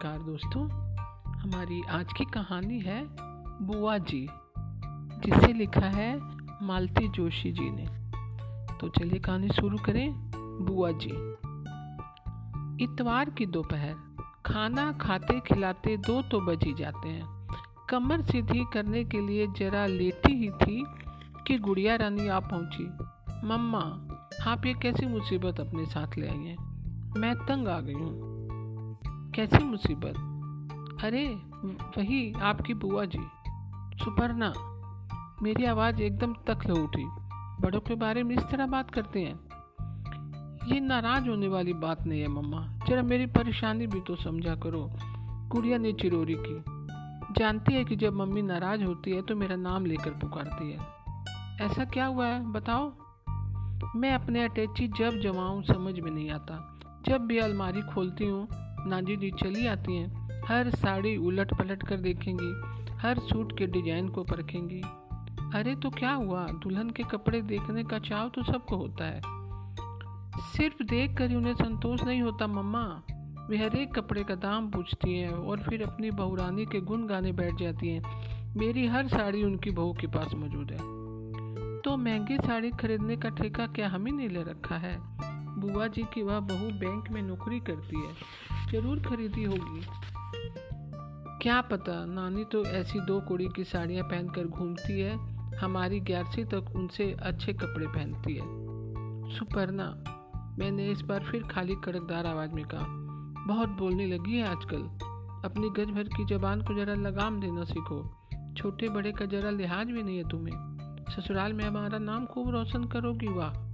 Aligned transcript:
नमस्कार 0.00 0.22
दोस्तों, 0.22 0.62
हमारी 1.40 1.82
आज 1.82 2.12
की 2.12 2.24
कहानी 2.24 2.80
है 2.80 3.06
बुआ 3.66 3.98
जी, 3.98 4.28
जिसे 5.24 5.52
लिखा 5.52 5.86
है 5.86 6.20
मालती 6.62 7.08
जोशी 7.08 7.52
जी 7.52 7.70
ने। 7.70 7.86
तो 8.80 8.88
चलिए 8.88 9.18
कहानी 9.18 9.48
शुरू 9.48 9.78
करें 9.78 10.12
बुआ 10.66 10.90
जी। 10.92 11.10
इतवार 12.84 13.30
की 13.30 13.46
दोपहर, 13.46 13.94
खाना 14.46 14.92
खाते 14.92 15.40
खिलाते 15.40 15.96
दो 15.96 16.22
तो 16.22 16.40
बज 16.40 16.64
ही 16.64 16.74
जाते 16.74 17.08
हैं। 17.08 17.48
कमर 17.90 18.22
सीधी 18.22 18.64
करने 18.72 19.04
के 19.04 19.20
लिए 19.20 19.46
जरा 19.46 19.86
लेटी 19.86 20.32
ही 20.32 20.50
थी 20.50 20.84
कि 21.46 21.58
गुड़िया 21.58 21.96
रानी 21.96 22.28
आ 22.28 22.40
पहुँची। 22.40 22.88
मम्मा, 23.46 23.84
आप 24.50 24.66
ये 24.66 24.74
कैसी 24.74 25.06
मुसीबत 25.06 25.60
अपने 25.60 25.86
साथ 25.86 26.18
ले 26.18 26.28
आई 26.28 26.38
हैं? 26.38 26.58
मैं 27.20 27.36
तंग 27.36 27.68
आ 27.68 27.80
गई 27.80 27.94
हूँ। 27.94 28.29
कैसी 29.40 29.64
मुसीबत? 29.64 30.14
अरे, 31.04 31.28
वही 31.98 32.32
आपकी 32.32 32.74
बुआ 32.74 33.04
जी। 33.04 33.18
सुपर्णा 34.04 34.52
मेरी 35.42 35.64
आवाज़ 35.64 36.02
एकदम 36.02 36.34
तखल 36.34 36.72
उठी। 36.72 37.04
बड़ों 37.60 37.80
के 37.80 37.94
बारे 37.94 38.22
में 38.22 38.36
इस 38.36 38.44
तरह 38.44 38.66
बात 38.66 38.90
करते 38.90 39.20
हैं? 39.20 39.40
ये 40.72 40.80
नाराज़ 40.80 41.28
होने 41.28 41.48
वाली 41.48 41.72
बात 41.72 42.06
नहीं 42.06 42.20
है, 42.20 42.28
मम्मा। 42.28 42.78
जरा 42.88 43.02
मेरी 43.02 43.26
परेशानी 43.26 43.86
भी 43.86 44.00
तो 44.00 44.16
समझा 44.16 44.54
करो 44.54 44.90
गुड़िया 45.48 45.78
ने 45.78 45.92
चिरोरी 45.92 46.36
की। 46.38 46.62
जानती 47.32 47.74
है 47.74 47.84
कि 47.84 47.96
जब 47.96 48.12
मम्मी 48.12 48.42
नाराज़ 48.42 48.84
होती 48.84 49.10
है 49.10 49.22
तो 49.22 49.36
मेरा 49.36 49.56
नाम 49.56 49.86
लेकर 49.86 50.10
पुकारती 50.10 50.72
है। 50.72 50.78
ऐसा 51.66 51.84
क्या 51.84 52.06
हुआ 52.06 52.26
है, 52.26 52.52
बताओ? 52.52 52.92
मैं 53.96 54.10
अपने 54.10 54.44
अटैची 54.44 54.88
जब 54.88 55.20
जमाऊं 55.20 55.62
समझ 55.62 56.00
में 56.00 56.10
नहीं 56.10 56.30
आता। 56.30 56.80
जब 57.06 57.20
भी 57.20 57.38
अलमारी 57.38 57.82
खोलती 57.82 58.24
हूँ 58.26 58.48
नाजी 58.86 59.16
जी 59.16 59.30
चली 59.30 59.66
आती 59.66 59.96
हैं। 59.96 60.28
हर 60.48 60.70
साड़ी 60.70 61.16
उलट 61.16 61.54
पलट 61.54 61.82
कर 61.82 61.96
देखेंगी, 61.96 62.52
हर 62.98 63.18
सूट 63.18 63.58
के 63.58 63.66
डिज़ाइन 63.66 64.08
को 64.08 64.24
परखेंगी। 64.24 64.82
अरे 65.54 65.74
तो 65.74 65.90
क्या 65.90 66.12
हुआ? 66.12 66.46
दुल्हन 66.46 66.90
के 66.90 67.02
कपड़े 67.02 67.42
देखने 67.42 67.84
का 67.84 67.98
चाव 67.98 68.28
तो 68.28 68.42
सबको 68.42 68.76
होता 68.76 69.04
है। 69.04 69.20
सिर्फ़ 70.52 70.82
देख 70.82 71.16
कर 71.18 71.30
ही 71.30 71.36
उन्हें 71.36 71.54
संतोष 71.54 72.02
नहीं 72.02 72.22
होता 72.22 72.46
मम्मा। 72.46 73.02
वे 73.50 73.56
हर 73.56 73.76
एक 73.76 73.94
कपड़े 73.94 74.24
का 74.24 74.34
दाम 74.34 74.70
पूछती 74.70 75.18
हैं 75.18 75.30
और 75.30 75.60
फिर 75.60 75.82
अपनी 75.82 76.10
बहुरानी 76.10 76.66
के 76.66 76.80
गुण 76.80 77.06
गाने 77.06 77.32
बैठ 77.32 77.54
जाती 77.54 77.88
हैं। 77.88 78.54
मेरी 78.56 78.86
हर 78.86 79.08
साड़ी 79.08 79.42
उनकी 79.44 79.70
बहू 79.70 79.92
के 79.92 80.06
पास 80.06 80.34
मौजूद 80.34 80.70
है। 80.70 80.78
तो 81.80 81.96
महँगी 81.96 82.36
साड़ी 82.36 82.70
खरीदने 82.70 83.16
का 83.16 83.28
ठेका 83.28 83.66
क्या 83.66 83.88
हम 83.88 84.06
ही 84.06 84.12
नहीं 84.12 84.28
ले 84.28 84.42
रखा 84.42 84.76
है? 84.76 84.98
बुआ 85.60 85.86
जी 85.86 86.02
की 86.02 86.22
वह 86.22 86.40
बहू 86.40 86.70
बैंक 86.70 87.10
में 87.10 87.22
नौकरी 87.22 87.60
करती 87.60 87.96
है। 87.96 88.12
ज़रूर 88.72 89.00
खरीदी 89.00 89.44
होगी। 89.44 89.82
क्या 91.42 91.60
पता? 91.60 92.04
नानी 92.04 92.44
तो 92.44 92.64
ऐसी 92.64 93.00
दो 93.00 93.20
कुड़ी 93.20 93.48
की 93.48 93.64
साड़ियाँ 93.64 94.04
पहनकर 94.04 94.46
घूमती 94.46 95.00
है। 95.00 95.16
हमारी 95.56 96.00
ग्यारहवीं 96.00 96.44
तक 96.44 96.76
उनसे 96.76 97.16
अच्छे 97.22 97.52
कपड़े 97.52 97.86
पहनती 97.86 98.34
है। 98.34 99.38
सुपर्णा, 99.38 99.86
मैंने 100.58 100.90
इस 100.90 101.00
बार 101.00 101.20
फिर 101.20 101.42
खाली 101.42 101.74
कड़कदार 101.74 102.26
आवाज़ 102.26 102.50
में 102.50 102.64
कहा, 102.64 102.86
बहुत 103.46 103.68
बोलने 103.68 104.06
लगी 104.06 104.36
है 104.36 104.48
आजकल। 104.48 104.82
अपनी 105.44 105.70
गज 105.70 105.90
भर 105.90 106.02
की 106.02 106.24
जबान 106.24 106.62
को 106.62 106.74
जरा 106.74 106.94
लगाम 106.94 107.40
देना 107.40 107.64
सीखो। 107.64 108.02
छोटे 108.56 108.88
बड़े 108.88 109.12
का 109.12 109.24
जरा 109.24 109.50
लिहाज 109.50 109.86
भी 109.86 110.02
नहीं 110.02 110.16
है 110.16 110.28
तुम्हें। 110.28 111.06
ससुराल 111.10 111.52
में 111.52 111.64
हमारा 111.64 111.98
नाम 111.98 112.26
खूब 112.26 112.50
रोशन 112.50 112.84
करोगी, 112.84 113.28
वाह। 113.28 113.69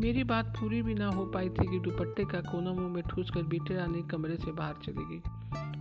मेरी 0.00 0.24
बात 0.24 0.46
पूरी 0.46 0.82
भी 0.82 0.94
ना 0.94 1.08
हो 1.08 1.26
पाई 1.26 1.48
थी 1.48 1.70
कि 1.70 1.78
दुपट्टे 1.78 2.24
का 2.24 2.40
कोना 2.40 2.72
मुँह 2.72 2.88
में 2.88 3.02
ठूस 3.02 3.30
कर 3.30 3.42
बीटे 3.42 3.74
रानी 3.74 4.02
कमरे 4.02 4.36
से 4.36 4.52
बाहर 4.52 4.74
चली 4.84 5.04
गई। 5.04 5.18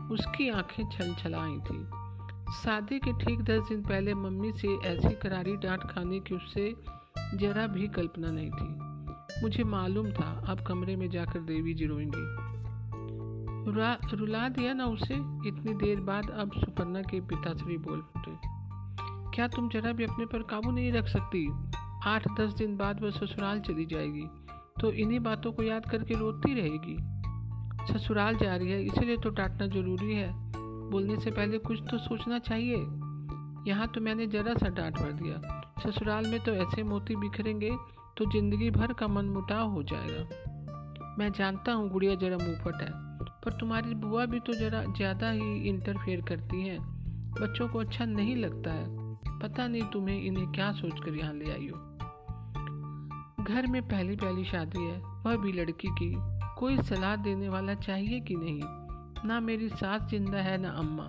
उसकी 0.08 0.50
आँखें 0.50 0.90
छल 0.90 1.14
छलाई 1.14 1.58
थी। 1.58 1.86
शादी 2.52 3.00
के 3.00 3.26
ठीक 3.26 3.42
दस 3.42 3.70
दिन 3.70 3.84
पहले 3.84 4.14
मम्मी 4.14 4.52
से 4.52 4.68
ऐसी 4.68 5.10
करारी 5.10 5.56
डांट 5.56 5.84
खाने 5.84 6.20
की 6.20 6.36
उससे 6.36 6.76
जरा 7.36 7.68
भी 7.68 7.88
कल्पना 7.88 8.28
नहीं 8.32 8.52
थी। 8.52 8.90
मुझे 9.44 9.64
मालूम 9.64 10.12
था, 10.12 10.46
अब 10.50 10.62
कमरे 10.62 10.96
में 10.96 11.10
जाकर 11.10 11.40
देवी 11.40 11.74
जी 11.74 11.86
रोएँगी। 11.86 12.50
रुला 13.66 13.94
रुला 13.94 14.50
दिया 14.50 14.74
ना 14.74 14.86
उसे? 14.86 15.14
इतनी 15.48 15.74
देर 15.74 16.00
बाद 16.00 16.30
अब 16.30 16.52
सुपर्णा 16.52 17.02
के 17.02 17.22
पिताश्री 17.22 17.78
बोल 17.78 18.00
उठे। 18.00 18.32
क्या 19.36 19.48
तुम 19.48 19.70
जरा 19.70 19.92
भी 19.92 20.04
अपने 20.04 20.26
पर 20.26 20.44
काबू 20.44 20.72
नहीं 20.72 20.92
रख 20.92 21.08
सकती? 21.08 21.52
आठ 22.06 22.28
दस 22.40 22.54
दिन 22.54 22.76
बाद 22.78 23.02
वह 23.02 23.12
ससुराल 23.12 23.60
चली 23.60 23.86
जाएगी 23.86 24.26
तो 24.82 24.92
इन्हीं 24.94 25.20
बातों 25.20 25.52
को 25.52 25.64
याद 25.64 25.86
करके 25.86 26.14
रोती 26.14 26.54
रहेगी। 26.54 26.98
ससुराल 27.88 28.38
जा 28.38 28.56
रही 28.56 28.72
है, 28.72 28.84
इसीलिए 28.86 29.18
तो 29.18 29.30
डांटना 29.30 29.68
ज़रूरी 29.68 30.14
है। 30.14 30.32
बोलने 30.92 31.20
से 31.20 31.32
पहले 31.32 31.58
कुछ 31.58 31.80
तो 31.92 31.98
सोचना 31.98 32.40
चाहिए। 32.40 32.76
यहाँ 33.68 33.88
तो 33.88 34.02
मैंने 34.02 34.28
जरा 34.28 34.54
सा 34.54 34.70
डांट 34.70 34.98
भर 34.98 35.12
दिया। 35.14 35.64
ससुराल 35.82 36.28
में 36.28 36.40
तो 36.40 36.52
ऐसे 36.54 36.84
मोती 36.84 37.16
बिखरेंगे 37.16 37.72
तो 38.18 38.26
ज़िंदगी 38.32 38.70
भर 38.72 38.94
का 38.94 39.08
मन 39.08 39.26
मुटाव 39.26 39.70
हो 39.70 39.84
जाएगा। 39.84 41.16
मैं 41.20 41.32
जानता 41.32 41.74
हूँ 41.74 41.90
गुड़िया 41.90 42.16
जरा 42.16 42.38
मुँहफट 42.38 42.82
है, 42.82 42.92
पर 43.46 43.58
तुम्हारी 43.60 43.96
बुआ 43.96 44.26
भी 44.26 44.40
तो 44.40 44.54
जरा 44.54 44.84
ज़्यादा 44.88 45.32
ही 45.32 45.70
इंटरफेयर 45.70 46.22
करती 46.22 46.62
हैं। 46.62 46.80
बच्चों 47.32 47.68
को 47.68 47.80
अच्छा 47.80 48.06
नहीं 48.06 48.36
लगता 48.36 48.72
है। 48.72 48.88
पता 49.40 49.68
नहीं 49.68 49.84
तुम्हें 49.84 50.22
इन्हें 50.22 50.52
क्या 50.52 50.72
सोच 50.72 51.00
कर 51.06 51.16
यहाँ 51.16 51.34
ले 51.34 51.52
आई 51.52 51.68
हो। 51.68 51.78
घर 53.50 53.68
में 53.68 53.88
पहली 53.88 54.16
पहली 54.16 54.46
शादी 54.46 54.84
है, 54.84 55.02
वह 55.26 55.38
भी 55.38 55.52
लड़की 55.52 55.88
की। 55.88 56.16
कोई 56.58 56.78
सलाह 56.78 57.16
देने 57.16 57.50
वाला 57.50 57.74
चाहिए 57.74 58.20
कि 58.20 58.36
नहीं? 58.36 58.62
ना 59.28 59.40
मेरी 59.40 59.70
सास 59.70 60.02
ज़िंदा 60.10 60.38
है, 60.38 60.58
ना 60.58 60.70
अम्मा। 60.70 61.08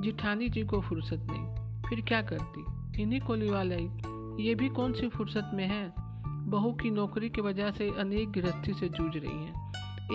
जिठानी 0.00 0.48
जी 0.48 0.62
को 0.62 0.80
फुर्सत 0.80 1.26
नहीं। 1.30 1.80
फिर 1.82 2.00
क्या 2.00 2.22
करती? 2.22 2.64
इन्हीं 3.02 3.20
को 3.20 3.34
लिवा 3.34 3.62
लाई। 3.62 3.90
ये 4.42 4.54
भी 4.54 4.68
कौन 4.68 4.92
सी 4.92 5.08
फुर्सत 5.08 5.50
में 5.54 5.66
है? 5.66 5.94
बहू 6.26 6.72
की 6.72 6.90
नौकरी 6.90 7.30
की 7.30 7.40
वजह 7.40 7.70
से 7.70 7.90
अनेक 7.90 8.32
गृहस्थी 8.32 8.74
से 8.74 8.88
जूझ 8.88 9.16
रही 9.16 9.44
हैं। 9.44 9.72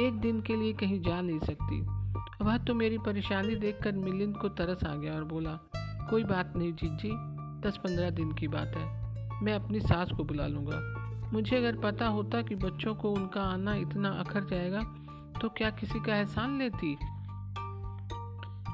एक 0.07 0.13
दिन 0.13 0.41
के 0.41 0.55
लिए 0.55 0.73
कहीं 0.73 1.01
जा 1.01 1.21
नहीं 1.21 1.39
सकती। 1.39 1.81
वह 2.45 2.57
तो 2.57 2.73
मेरी 2.73 2.97
परेशानी 2.97 3.55
देखकर 3.55 3.91
मिलिंद 3.91 4.37
को 4.37 4.49
तरस 4.49 4.83
आ 4.83 4.95
गया 4.95 5.13
और 5.13 5.23
बोला, 5.23 5.59
कोई 6.09 6.23
बात 6.23 6.53
नहीं 6.55 6.73
जीत 6.73 6.91
जी 6.91 7.11
दस 7.67 7.77
पंद्रह 7.77 8.09
दिन 8.09 8.31
की 8.31 8.47
बात 8.47 8.71
है। 8.75 9.01
मैं 9.43 9.53
अपनी 9.53 9.79
सास 9.79 10.11
को 10.17 10.23
बुला 10.23 10.47
लूँगा। 10.47 11.00
मुझे 11.33 11.57
अगर 11.57 11.75
पता 11.75 12.07
होता 12.07 12.41
कि 12.41 12.55
बच्चों 12.55 12.95
को 12.95 13.11
उनका 13.11 13.41
आना 13.41 13.75
इतना 13.75 14.09
अखर 14.09 14.43
जाएगा 14.43 14.79
तो 15.41 15.49
क्या 15.49 15.69
किसी 15.69 15.99
का 15.99 16.15
एहसान 16.15 16.57
लेती? 16.57 16.95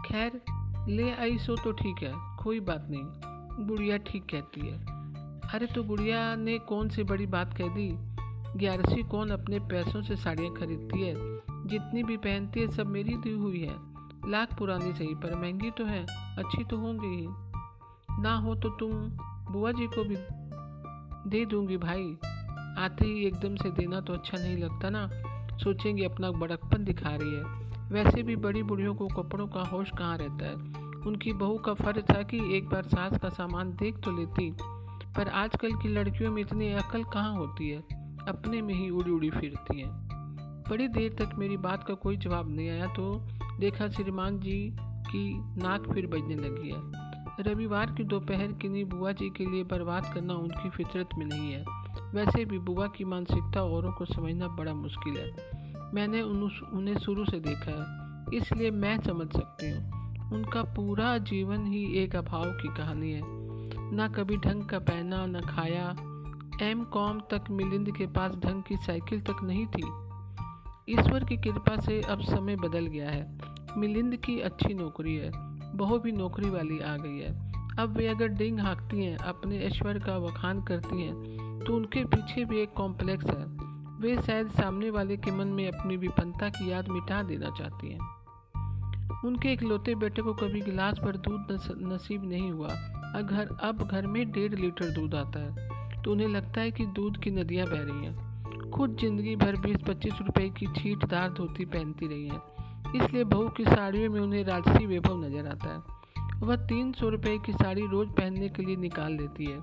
खैर, 0.05 0.41
ले 0.89 1.11
आई 1.11 1.37
सो 1.37 1.55
तो 1.55 1.71
ठीक 1.71 2.03
है, 2.03 2.13
कोई 2.43 2.59
बात 2.59 2.87
नहीं। 2.89 3.67
गुड़िया 3.67 3.97
ठीक 3.97 4.23
कहती 4.23 4.61
है। 4.61 4.85
अरे 5.53 5.65
तो 5.65 5.83
गुड़िया 5.83 6.35
ने 6.35 6.57
कौन 6.59 6.89
सी 6.89 7.03
बड़ी 7.03 7.25
बात 7.25 7.53
कह 7.53 7.67
दी? 7.67 7.89
ग्यारहवीं 8.59 9.03
कौन 9.03 9.29
अपने 9.29 9.59
पैसों 9.59 10.01
से 10.01 10.15
साड़ियाँ 10.15 10.53
खरीदती 10.53 11.01
है? 11.01 11.15
जितनी 11.67 12.03
भी 12.03 12.17
पहनती 12.17 12.59
है, 12.59 12.71
सब 12.71 12.87
मेरी 12.87 13.17
दी 13.17 13.31
हुई 13.31 13.61
है। 13.61 13.75
लाख 14.29 14.57
पुरानी 14.59 14.93
सही, 14.93 15.15
पर 15.15 15.35
महँगी 15.35 15.71
तो 15.71 15.85
है, 15.85 16.05
अच्छी 16.37 16.63
तो 16.63 16.77
होंगी 16.77 17.07
ही। 17.07 17.27
ना 18.23 18.35
हो 18.35 18.55
तो 18.55 18.69
तुम 18.69 18.91
बुआ 19.53 19.71
जी 19.71 19.87
को 19.87 20.03
भी 20.03 20.17
दे 21.29 21.45
दूँगी 21.45 21.77
भाई। 21.77 22.17
आते 22.77 23.05
ही 23.05 23.25
एकदम 23.25 23.55
से 23.55 23.69
देना 23.69 24.01
तो 24.01 24.13
अच्छा 24.13 24.37
नहीं 24.37 24.57
लगता 24.57 24.89
ना। 24.89 25.09
सोचेंगे 25.57 26.05
अपना 26.05 26.31
बड़कपन 26.31 26.83
दिखा 26.83 27.09
रही 27.09 27.33
है। 27.33 27.43
वैसे 27.91 28.23
भी 28.23 28.35
बड़ी 28.35 28.63
बुढ़ियों 28.63 28.95
को 28.95 29.07
कपड़ों 29.07 29.47
का 29.47 29.61
होश 29.61 29.91
कहाँ 29.97 30.17
रहता 30.17 30.45
है? 30.45 30.53
उनकी 31.07 31.33
बहू 31.33 31.57
का 31.57 31.73
फ़र्ज़ 31.73 32.01
था 32.01 32.23
कि 32.23 32.57
एक 32.57 32.69
बार 32.69 32.83
सास 32.83 33.19
का 33.19 33.29
सामान 33.29 33.71
देख 33.71 33.95
तो 33.97 34.11
लेती। 34.11 34.51
पर 35.15 35.27
आजकल 35.27 35.71
की 35.71 35.89
लड़कियों 35.89 36.31
में 36.31 36.41
इतनी 36.41 36.73
अकल 36.73 37.03
कहाँ 37.03 37.35
होती 37.35 37.69
है? 37.69 37.79
अपने 38.27 38.61
में 38.61 38.73
ही 38.73 38.89
उड़ी 38.89 39.11
उड़ी 39.11 39.29
फिरती 39.29 39.81
हैं। 39.81 40.07
बड़ी 40.69 40.87
देर 40.87 41.13
तक 41.13 41.35
मेरी 41.35 41.57
बात 41.57 41.83
का 41.83 41.93
कोई 41.93 42.17
जवाब 42.17 42.55
नहीं 42.55 42.69
आया 42.69 42.85
तो 42.85 43.27
देखा 43.59 43.87
श्रीमान 43.87 44.39
जी 44.39 44.75
की 44.81 45.37
नाक 45.37 45.93
फिर 45.93 46.07
बजने 46.07 46.35
लगी 46.35 46.69
है। 46.69 47.07
रविवार 47.39 47.91
की 47.91 48.03
दोपहर 48.03 48.51
किन्हीं 48.51 48.85
बुआ 48.85 49.11
जी 49.11 49.29
के 49.29 49.45
लिए 49.45 49.63
बर्बाद 49.63 50.13
करना 50.13 50.33
उनकी 50.33 50.69
फितरत 50.69 51.09
में 51.17 51.25
नहीं 51.25 51.51
है। 51.53 51.65
वैसे 52.13 52.45
भी 52.45 52.59
बुआ 52.59 52.87
की 52.87 53.03
मानसिकता 53.03 53.61
औरों 53.63 53.91
को 53.91 54.05
समझना 54.05 54.47
बड़ा 54.47 54.73
मुश्किल 54.73 55.17
है। 55.17 55.91
मैंने 55.93 56.21
उन्हें 56.21 56.97
शुरू 56.97 57.25
से 57.25 57.39
देखा 57.39 57.71
है, 57.71 58.37
इसलिए 58.37 58.71
मैं 58.71 58.97
समझ 59.01 59.27
सकती 59.27 59.69
हूँ। 59.71 60.31
उनका 60.33 60.63
पूरा 60.75 61.17
जीवन 61.17 61.65
ही 61.65 61.83
एक 61.95 62.15
अभाव 62.15 62.51
की 62.53 62.67
कहानी 62.67 63.11
है। 63.11 63.21
ना 63.91 64.07
कभी 64.07 64.37
ढंग 64.37 64.63
का 64.63 64.79
पहना, 64.79 65.25
न 65.25 65.41
खाया। 65.41 65.89
एम 66.61 66.83
कॉम 66.83 67.19
तक 67.31 67.49
मिलिंद 67.51 67.91
के 67.91 68.05
पास 68.07 68.35
ढंग 68.35 68.63
की 68.63 68.77
साइकिल 68.77 69.21
तक 69.21 69.43
नहीं 69.43 69.65
थी। 69.67 69.83
ईश्वर 70.89 71.23
की 71.23 71.37
कृपा 71.37 71.79
से 71.81 72.01
अब 72.01 72.21
समय 72.21 72.55
बदल 72.55 72.85
गया 72.85 73.09
है। 73.09 73.37
मिलिंद 73.77 74.15
की 74.15 74.39
अच्छी 74.39 74.73
नौकरी 74.73 75.15
है। 75.15 75.31
बहू 75.77 75.99
भी 75.99 76.11
नौकरी 76.11 76.49
वाली 76.49 76.79
आ 76.79 76.95
गई 76.97 77.19
है। 77.19 77.51
अब 77.79 77.97
वे 77.97 78.07
अगर 78.07 78.27
डिंग 78.27 78.59
हाँकती 78.59 79.03
हैं, 79.05 79.17
अपने 79.17 79.57
ऐश्वर्य 79.57 79.99
का 79.99 80.17
वखान 80.17 80.61
करती 80.63 81.01
हैं 81.01 81.36
तो 81.67 81.75
उनके 81.75 82.03
पीछे 82.05 82.43
भी 82.45 82.59
एक 82.59 82.73
कॉम्प्लेक्स 82.73 83.25
है। 83.25 83.45
वे 84.01 84.15
शायद 84.17 84.49
सामने 84.51 84.89
वाले 84.89 85.17
के 85.17 85.31
मन 85.31 85.47
में 85.47 85.67
अपनी 85.67 85.97
विपन्नता 85.97 86.49
की 86.49 86.69
याद 86.71 86.87
मिटा 86.87 87.21
देना 87.23 87.49
चाहती 87.49 87.91
हैं। 87.91 89.19
उनके 89.25 89.53
इकलौते 89.53 89.95
बेटे 89.95 90.21
को 90.21 90.33
कभी 90.33 90.61
गिलास 90.61 90.99
भर 90.99 91.17
दूध 91.17 91.51
नसीब 91.83 92.29
नहीं 92.29 92.51
हुआ। 92.51 92.69
अगर, 93.15 93.57
अब 93.61 93.83
घर 93.83 94.07
में 94.07 94.31
डेढ़ 94.31 94.53
लीटर 94.55 94.89
दूध 94.89 95.15
आता 95.15 95.39
है 95.39 96.01
तो 96.03 96.11
उन्हें 96.11 96.27
लगता 96.27 96.61
है 96.61 96.71
कि 96.71 96.85
दूध 96.85 97.17
की 97.17 97.31
नदियाँ 97.31 97.67
बह 97.67 97.81
रही 97.81 98.05
हैं। 98.05 98.69
खुद 98.71 98.97
ज़िंदगी 98.97 99.35
भर 99.35 99.55
बीस 99.55 99.77
पच्चीस 99.87 100.21
रुपए 100.21 100.49
की 100.49 100.67
छीटदार 100.73 101.29
धोती 101.33 101.65
पहनती 101.65 102.07
रही 102.07 102.27
हैं। 102.27 102.41
इसलिए 102.95 103.23
बहू 103.23 103.49
की 103.49 103.65
साड़ियों 103.65 104.11
में 104.11 104.19
उन्हें 104.21 104.43
राजसी 104.43 104.85
वैभव 104.85 105.23
नज़र 105.23 105.47
आता 105.47 105.73
है। 105.73 106.39
वह 106.39 106.55
तीन 106.67 106.91
सौ 106.93 107.09
रुपये 107.09 107.37
की 107.37 107.53
साड़ी 107.53 107.87
रोज 107.87 108.07
पहनने 108.07 108.49
के 108.49 108.63
लिए 108.63 108.75
निकाल 108.75 109.13
लेती 109.13 109.45
है। 109.45 109.59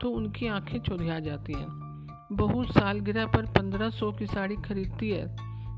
तो 0.00 0.10
उनकी 0.10 0.46
आँखें 0.46 0.78
चुरिया 0.80 1.18
जाती 1.20 1.52
हैं। 1.52 1.68
बहू 2.32 2.64
सालगिरह 2.64 3.26
पर 3.26 3.46
पंद्रह 3.52 3.90
सौ 3.90 4.12
की 4.12 4.26
साड़ी 4.26 4.56
खरीदती 4.56 5.10
है 5.10 5.26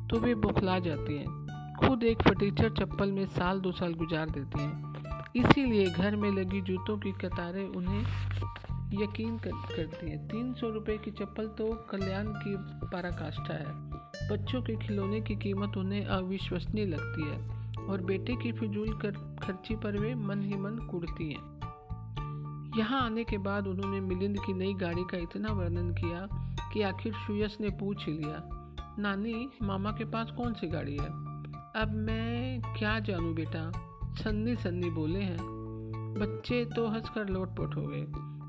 तो 0.08 0.20
वे 0.20 0.34
बुखला 0.34 0.78
जाती 0.78 1.16
हैं। 1.16 1.74
खुद 1.80 2.02
एक 2.02 2.22
फटीचर 2.22 2.70
चप्पल 2.70 3.12
में 3.12 3.24
साल 3.26 3.60
दो 3.60 3.72
साल 3.72 3.94
गुजार 3.94 4.30
देती 4.30 4.62
हैं। 4.62 4.94
इसीलिए 5.36 5.86
घर 5.86 6.16
में 6.16 6.30
लगी 6.30 6.60
जूतों 6.60 6.96
की 6.98 7.12
कतारें 7.12 7.66
उन्हें 7.66 8.00
यकीन 8.92 9.36
कर, 9.38 9.50
करती 9.50 10.10
हैं। 10.10 10.26
तीन 10.28 10.52
सौ 10.54 10.68
रुपये 10.70 10.96
की 10.98 11.10
चप्पल 11.10 11.46
तो 11.48 11.72
कल्याण 11.90 12.26
की 12.28 12.54
पराकाष्ठा 12.86 13.54
है। 13.54 14.28
बच्चों 14.30 14.62
के 14.62 14.76
खिलौने 14.76 15.20
की 15.20 15.36
कीमत 15.36 15.76
उन्हें 15.76 16.04
अविश्वसनीय 16.04 16.86
लगती 16.86 17.22
है 17.22 17.86
और 17.86 18.02
बेटे 18.02 18.36
की 18.36 18.52
फिजूल 18.52 18.92
कर 18.94 19.10
खर्ची 19.42 19.76
पर 19.76 19.98
वे 19.98 20.14
मन 20.14 20.42
ही 20.42 20.56
मन 20.56 20.78
कुड़ती 20.90 21.32
हैं। 21.32 21.55
यहाँ 22.76 23.02
आने 23.02 23.24
के 23.24 23.38
बाद 23.38 23.66
उन्होंने 23.66 24.00
मिलिंद 24.00 24.38
की 24.46 24.52
नई 24.52 24.74
गाड़ी 24.74 25.02
का 25.02 25.16
इतना 25.16 25.52
वर्णन 25.52 25.90
किया 25.90 26.28
कि 26.72 26.82
आखिर 26.82 27.12
सुयस 27.12 27.56
ने 27.60 27.70
पूछ 27.70 28.06
ही 28.06 28.12
लिया, 28.12 28.48
नानी, 28.98 29.50
मामा 29.62 29.90
के 29.90 30.04
पास 30.04 30.30
कौन 30.30 30.52
सी 30.52 30.66
गाड़ी 30.66 30.96
है? 30.96 31.08
अब 31.82 31.92
मैं 31.94 32.60
क्या 32.60 32.98
जानूँ 32.98 33.34
बेटा? 33.34 33.72
सन्नी 34.14 34.56
सन्नी 34.56 34.90
बोले 34.90 35.18
हैं। 35.18 35.38
बच्चे 36.18 36.64
तो 36.64 36.86
हंस 36.86 36.94
हंसकर 36.94 37.28
लोटपोट 37.28 37.76
हो 37.76 37.82
गए। 37.82 38.06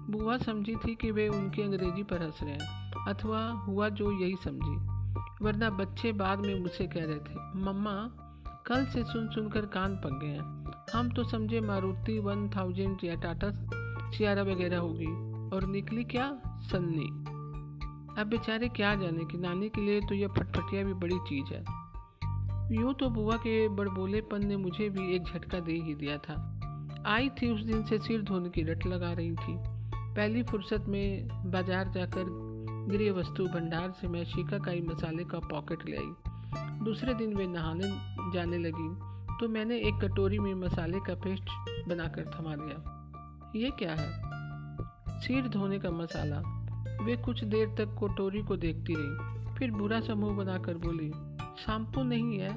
बुआ 0.09 0.37
समझी 0.37 0.75
थी 0.75 0.95
कि 0.95 1.11
वे 1.11 1.27
उनकी 1.27 1.61
अंग्रेज़ी 1.61 2.03
पर 2.03 2.23
हंस 2.23 2.39
रहे 2.43 2.51
हैं, 2.51 2.93
अथवा 3.07 3.49
हुआ 3.49 3.89
जो 3.89 4.11
यही 4.11 4.35
समझी। 4.43 4.75
वरना 5.45 5.69
बच्चे 5.69 6.11
बाद 6.11 6.39
में 6.39 6.59
मुझसे 6.59 6.87
कह 6.87 7.05
रहे 7.05 7.19
थे, 7.19 7.35
मम्मा, 7.55 8.09
कल 8.65 8.85
से 8.85 9.03
सुन 9.03 9.27
सुनकर 9.27 9.65
कान 9.65 9.95
पक 9.95 10.19
गए 10.21 10.27
हैं। 10.27 10.73
हम 10.93 11.09
तो 11.09 11.23
समझे 11.23 11.61
मारुति 11.61 12.19
वन 12.19 12.49
थाउज़ेंड 12.49 12.97
या 13.03 13.15
टाटा 13.15 13.51
सियारा 14.13 14.41
वगैरह 14.41 14.79
होगी। 14.79 15.07
और 15.55 15.65
निकली 15.67 16.03
क्या? 16.03 16.29
सन्नी। 16.63 17.07
अब 18.21 18.27
बेचारे 18.27 18.67
क्या 18.69 18.95
जाने 18.95 19.25
कि 19.25 19.37
नानी 19.37 19.69
के 19.69 19.81
लिए 19.81 20.01
तो 20.01 20.15
यह 20.15 20.27
फटफटिया 20.27 20.83
भी 20.83 20.93
बड़ी 20.93 21.17
चीज़ 21.29 21.53
है। 21.53 21.63
यूँ 22.71 22.93
तो 22.93 23.09
बुआ 23.09 23.35
के 23.37 23.67
बड़बोलेपन 23.69 24.45
ने 24.45 24.57
मुझे 24.57 24.89
भी 24.89 25.15
एक 25.15 25.23
झटका 25.23 25.59
दे 25.59 25.73
ही 25.73 25.93
दिया 25.95 26.17
था। 26.17 26.35
आई 27.05 27.29
थी 27.29 27.51
उस 27.51 27.61
दिन 27.61 27.83
से 27.83 27.97
सिर 27.97 28.21
धोने 28.21 28.49
की 28.49 28.63
रट 28.63 28.85
लगा 28.85 29.11
रही 29.13 29.31
थी। 29.31 29.55
पहली 30.15 30.43
फुर्सत 30.43 30.85
में 30.87 31.27
बाज़ार 31.51 31.91
जाकर 31.91 32.23
गृह 32.91 33.11
वस्तु 33.11 33.45
भंडार 33.45 33.91
से 33.91 34.07
मैं 34.07 34.23
शिकाकाई 34.25 34.81
मसाले 34.81 35.23
का 35.23 35.39
पॉकेट 35.39 35.85
ले 35.89 35.97
आई। 35.97 36.83
दूसरे 36.85 37.13
दिन 37.13 37.33
वे 37.33 37.47
नहाने 37.47 37.87
जाने 38.33 38.57
लगी 38.57 38.89
तो 39.39 39.47
मैंने 39.47 39.77
एक 39.79 39.99
कटोरी 40.01 40.39
में 40.39 40.53
मसाले 40.55 40.99
का 40.99 41.15
पेस्ट 41.15 41.49
बनाकर 41.89 42.31
थमा 42.35 42.55
दिया 42.55 42.96
ये 43.57 43.69
क्या 43.69 43.95
है? 43.95 44.27
सिर 45.21 45.47
धोने 45.47 45.79
का 45.79 45.89
मसाला। 45.91 46.39
वे 47.03 47.17
कुछ 47.17 47.43
देर 47.43 47.67
तक 47.67 47.95
कोटोरी 47.99 48.43
को 48.43 48.57
देखती 48.57 48.95
रही, 48.97 49.55
फिर 49.55 49.71
बुरा 49.71 49.99
सा 49.99 50.15
मुँह 50.15 50.37
बनाकर 50.37 50.77
बोली 50.77 51.11
शैम्पू 51.57 52.03
नहीं 52.03 52.39
है। 52.39 52.53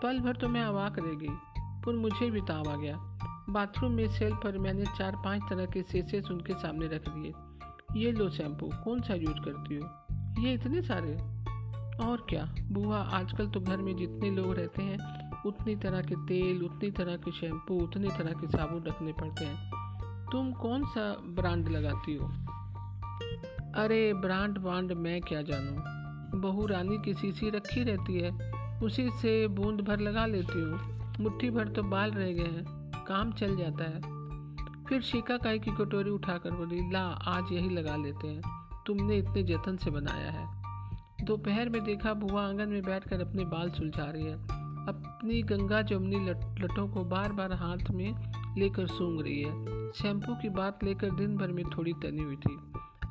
पल 0.00 0.20
भर 0.20 0.36
तो 0.36 0.48
मैं 0.48 0.62
अवाक 0.62 0.98
रह 0.98 1.14
गई, 1.16 1.34
पर 1.58 1.96
मुझे 1.96 2.30
भी 2.30 2.40
ताव 2.40 2.68
आ 2.68 2.76
गया। 2.76 2.96
बाथरूम 3.50 3.92
में 3.92 4.08
सेल 4.08 4.34
पर 4.34 4.58
मैंने 4.58 4.84
चार 4.84 5.16
पाँच 5.24 5.42
तरह 5.50 5.66
के 5.66 5.82
सेसेस 5.82 6.24
उनके 6.30 6.52
सामने 6.52 6.86
रख 6.86 7.08
दिए। 7.08 7.32
ये 8.04 8.12
लो 8.12 8.30
शैम्पू, 8.30 8.70
कौन 8.84 9.00
सा 9.00 9.14
यूज़ 9.14 9.40
करती 9.44 9.76
हो? 9.76 9.90
ये 10.42 10.54
इतने 10.54 10.82
सारे? 10.82 11.14
और 12.04 12.26
क्या? 12.28 12.54
बुआ, 12.62 12.98
आजकल 12.98 13.48
तो 13.48 13.60
घर 13.60 13.76
में 13.76 13.96
जितने 13.96 14.30
लोग 14.30 14.54
रहते 14.54 14.82
हैं, 14.82 14.98
उतनी 15.46 15.76
तरह 15.76 16.02
के 16.02 16.14
तेल, 16.14 16.62
उतनी 16.62 16.90
तरह 16.90 17.16
के 17.16 17.32
शैम्पू, 17.32 17.74
उतनी 17.74 18.08
तरह 18.08 18.32
के 18.32 18.46
साबुन 18.46 18.82
रखने 18.82 19.12
पड़ते 19.12 19.44
हैं। 19.44 19.77
तुम 20.32 20.52
कौन 20.52 20.84
सा 20.84 21.16
ब्रांड 21.20 21.68
लगाती 21.68 22.14
हो? 22.14 22.26
अरे 23.74 24.14
ब्रांड 24.14 24.58
ब्रांड 24.58 24.92
मैं 24.92 25.20
क्या 25.20 25.42
जानूँ? 25.42 25.98
बहू 26.40 26.66
रानी 26.66 26.98
की 27.04 27.14
सीसी 27.14 27.50
रखी 27.50 27.84
रहती 27.84 28.20
है 28.20 28.52
उसी 28.82 29.10
से 29.10 29.48
बूंद 29.48 29.80
भर 29.80 30.00
लगा 30.00 30.26
लेती 30.26 30.60
हूँ। 30.60 30.98
मुट्ठी 31.20 31.50
भर 31.50 31.68
तो 31.68 31.82
बाल 31.82 32.10
रह 32.10 32.32
गए 32.32 32.42
हैं 32.42 32.90
काम 33.08 33.32
चल 33.32 33.56
जाता 33.56 33.84
है। 33.84 34.00
फिर 34.84 35.00
शिकाकाई 35.00 35.58
की 35.58 35.70
कटोरी 35.70 36.10
उठाकर 36.10 36.50
बोली 36.50 36.90
ला 36.90 37.06
आज 37.06 37.52
यही 37.52 37.70
लगा 37.70 37.96
लेते 37.96 38.28
हैं। 38.28 38.42
तुमने 38.86 39.16
इतने 39.16 39.42
जतन 39.42 39.76
से 39.76 39.90
बनाया 39.90 40.30
है। 40.30 40.58
दोपहर 41.24 41.68
में 41.68 41.84
देखा 41.84 42.14
बुआ 42.14 42.48
आँगन 42.48 42.68
में 42.68 42.82
बैठकर 42.82 43.20
अपने 43.20 43.44
बाल 43.44 43.70
सुलझा 43.70 44.04
रही 44.04 44.24
है। 44.24 44.34
अपनी 44.88 45.42
गंगा 45.42 45.82
जमुनी 45.82 46.30
लट, 46.30 46.60
लटों 46.60 46.88
को 46.88 47.04
बार 47.04 47.32
बार 47.32 47.52
हाथ 47.52 47.90
में 47.90 48.32
लेकर 48.58 48.86
सूंघ 48.86 49.22
रही 49.22 49.42
है। 49.42 49.77
शैम्पू 49.94 50.34
की 50.34 50.48
बात 50.48 50.84
लेकर 50.84 51.10
दिन 51.10 51.36
भर 51.36 51.48
में 51.48 51.64
थोड़ी 51.64 51.92
तनी 51.92 52.22
हुई 52.22 52.36
थी। 52.36 52.58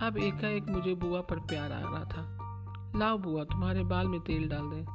अब 0.01 0.17
एकाएक 0.17 0.69
मुझे 0.69 0.95
बुआ 0.95 1.21
पर 1.21 1.39
प्यार 1.39 1.71
आ 1.71 1.79
रहा 1.79 2.03
था। 2.03 2.37
लाओ 2.95 3.17
बुआ, 3.17 3.43
तुम्हारे 3.43 3.83
बाल 3.83 4.07
में 4.07 4.19
तेल 4.19 4.49
डाल 4.49 4.61
दे। 4.61 4.85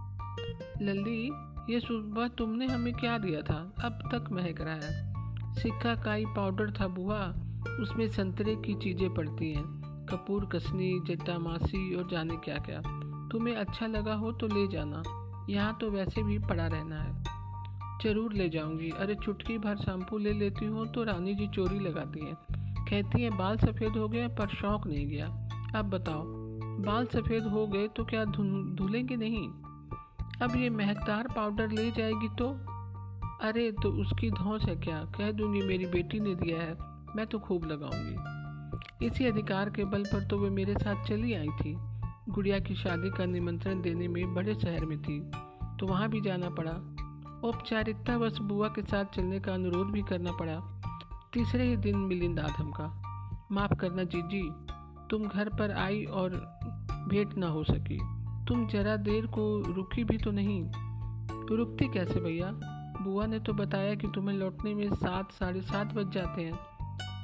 लल्ली, 0.85 1.33
ये 1.75 1.81
सुबह 1.81 2.29
तुमने 2.29 2.67
हमें 2.67 2.95
क्या 2.95 3.19
दिया 3.19 3.43
था? 3.43 3.75
अब 3.85 3.93
तक 4.15 4.33
महक 4.33 4.61
रहा 4.61 4.75
है। 4.75 5.13
सिक्का 5.55 5.95
काई 5.95 6.25
पाउडर 6.27 6.71
था 6.71 6.89
बुआ। 6.89 7.35
उसमें 7.81 8.09
संतरे 8.09 8.57
की 8.57 8.75
चीज़ें 8.75 9.15
पड़ती 9.15 9.55
हैं। 9.55 9.83
कपूर 10.07 10.45
कसनी 10.45 11.01
जट्टा, 11.07 11.39
मासी 11.39 11.95
और 11.95 12.09
जाने 12.11 12.37
क्या 12.37 12.57
क्या 12.59 12.83
तुम्हें 13.33 13.57
अच्छा 13.57 13.87
लगा 13.87 14.15
हो 14.15 14.33
तो 14.33 14.47
ले 14.47 14.69
जाना। 14.69 15.03
यहाँ 15.51 15.79
तो 15.81 15.91
वैसे 15.91 16.23
भी 16.23 16.39
पड़ा 16.39 16.67
रहना 16.67 17.03
है। 17.03 17.32
ज़रूर 18.03 18.33
ले 18.33 18.49
जाऊँगी। 18.49 18.91
अरे, 18.91 19.15
चुटकी 19.15 19.59
भर 19.59 19.77
शैम्पू 19.77 20.19
ले 20.19 20.33
लेती 20.33 20.67
हूँ 20.67 20.87
तो 20.93 21.05
रानी 21.05 21.35
जी 21.35 21.47
चोरी 21.49 21.79
लगाती 21.79 22.27
हैं। 22.27 22.35
कहती 22.85 23.23
हैं, 23.23 23.37
बाल 23.37 23.57
सफ़ेद 23.57 23.97
हो 23.97 24.09
गए 24.09 24.29
पर 24.29 24.49
शौक 24.51 24.87
नहीं 24.87 25.07
गया। 25.09 25.27
अब 25.75 25.91
बताओ, 25.91 26.23
बाल 26.83 27.07
सफ़ेद 27.07 27.45
हो 27.45 27.67
गए 27.67 27.89
तो 27.89 28.05
क्या 28.05 28.25
धुलेंगे 28.25 29.17
नहीं? 29.17 29.49
अब 30.43 30.57
ये 30.57 30.71
महकदार 30.71 31.29
पाउडर 31.37 31.71
ले 31.71 31.91
जाएगी 31.91 32.29
तो? 32.39 32.49
अरे 33.43 33.71
तो 33.73 33.91
उसकी 33.93 34.31
धौस 34.31 34.65
है 34.65 34.75
क्या? 34.77 34.99
कह 35.17 35.31
दूँगी, 35.33 35.61
मेरी 35.61 35.87
बेटी 35.87 36.21
ने 36.21 36.35
दिया 36.35 36.61
है, 36.63 36.77
मैं 37.17 37.27
तो 37.27 37.39
खूब 37.39 37.65
लगाऊँगी। 37.65 39.07
इसी 39.07 39.25
अधिकार 39.25 39.71
के 39.71 39.85
बल 39.85 40.05
पर 40.05 40.25
तो 40.25 40.39
वे 40.39 40.51
मेरे 40.51 40.75
साथ 40.75 41.05
चली 41.05 41.33
आई 41.35 41.49
थी। 41.61 41.75
गुड़िया 42.29 42.59
की 42.59 42.75
शादी 42.75 43.11
का 43.11 43.25
निमंत्रण 43.27 43.81
देने 43.83 44.09
में 44.09 44.35
बड़े 44.35 44.55
शहर 44.55 44.85
में 44.85 45.01
थी 45.03 45.21
तो 45.81 45.87
वहाँ 45.87 46.09
भी 46.09 46.21
जाना 46.21 46.51
पड़ा। 46.51 46.73
औपचारिकता 47.45 48.19
बस 48.19 48.39
बुआ 48.39 48.69
के 48.69 48.83
साथ 48.83 49.05
चलने 49.05 49.41
का 49.41 49.55
अनुरोध 49.55 49.91
भी 49.91 50.03
करना 50.03 50.33
पड़ा। 50.33 50.83
तीसरे 51.33 51.65
ही 51.65 51.77
दिन 51.77 51.97
मिलिंद 51.97 52.41
आधम 52.41 52.71
का। 52.71 53.03
माफ़ 53.53 53.75
करना 53.75 54.05
जीजी, 54.05 54.51
तुम 55.11 55.29
घर 55.29 55.49
पर 55.49 55.71
आई 55.71 56.05
और 56.05 56.31
भेंट 57.09 57.35
ना 57.35 57.47
हो 57.47 57.65
सकी। 57.65 57.99
तुम 58.49 58.67
जरा 58.67 58.97
देर 58.97 59.27
को 59.27 59.63
रुकी 59.73 60.05
भी 60.05 60.19
तो 60.19 60.31
नहीं। 60.31 60.71
रुकती 61.57 61.89
कैसे 61.93 62.21
भैया? 62.21 62.53
बुआ 63.03 63.27
ने 63.27 63.39
तो 63.39 63.53
बताया 63.53 63.95
कि 63.95 64.09
तुम्हें 64.09 64.37
लौटने 64.37 64.75
में 64.75 64.95
सात, 64.95 65.33
साढ़े 65.33 65.61
सात 65.61 65.87
बज 65.87 66.13
जाते 66.13 66.43
हैं। 66.43 66.59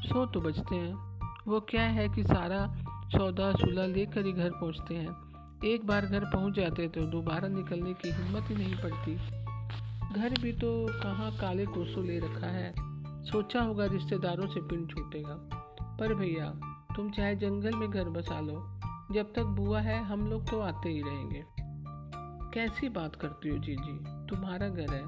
सो 0.03 0.27
तो 0.27 0.41
बजते 0.41 0.77
हैं। 0.77 1.21
वो 1.49 1.61
क्या 1.61 1.83
है 1.83 2.09
कि 2.09 2.25
सारा 2.25 2.75
सौदा 3.09 3.53
सुलह 3.53 3.87
लेकर 3.87 4.27
ही 4.27 4.33
घर 4.33 4.51
पहुँचते 4.51 4.95
हैं। 4.95 5.17
एक 5.65 5.87
बार 5.87 6.07
घर 6.07 6.25
पहुँच 6.25 6.55
जाते 6.55 6.89
तो 6.89 7.03
दोबारा 7.03 7.49
निकलने 7.49 7.95
की 7.95 8.11
हिम्मत 8.11 8.51
ही 8.51 8.55
नहीं 8.55 8.77
पड़ती। 8.77 9.38
घर 10.17 10.31
भी 10.43 10.53
तो 10.53 10.87
कहाँ 11.03 11.37
काले 11.37 11.67
कोसों 11.67 12.05
ले 12.05 12.19
रखा 12.19 12.47
है। 12.47 12.75
सोचा 13.25 13.63
होगा 13.63 13.87
रिश्तेदारों 13.87 14.47
से 14.47 14.61
पिंड 14.61 14.91
छूटेगा। 14.91 15.35
पर 16.01 16.15
भैया, 16.15 16.47
तुम 16.97 17.11
चाहे 17.11 17.37
जंगल 17.37 17.73
में 17.75 17.91
घर 17.91 18.05
बसा 18.05 18.41
लो। 18.41 18.81
जब 19.15 19.33
तक 19.37 19.43
बुआ 19.43 19.81
है, 19.81 20.05
हम 20.05 20.27
लोग 20.27 20.51
तो 20.51 20.61
आते 20.61 20.89
ही 20.89 21.03
रहेंगे। 21.03 21.45
कैसी 22.55 22.89
बात 22.89 23.17
करती 23.17 23.49
हो 23.49 23.59
जीजी? 23.59 23.99
तुम्हारा 24.27 24.69
घर 24.69 24.95
है। 24.95 25.03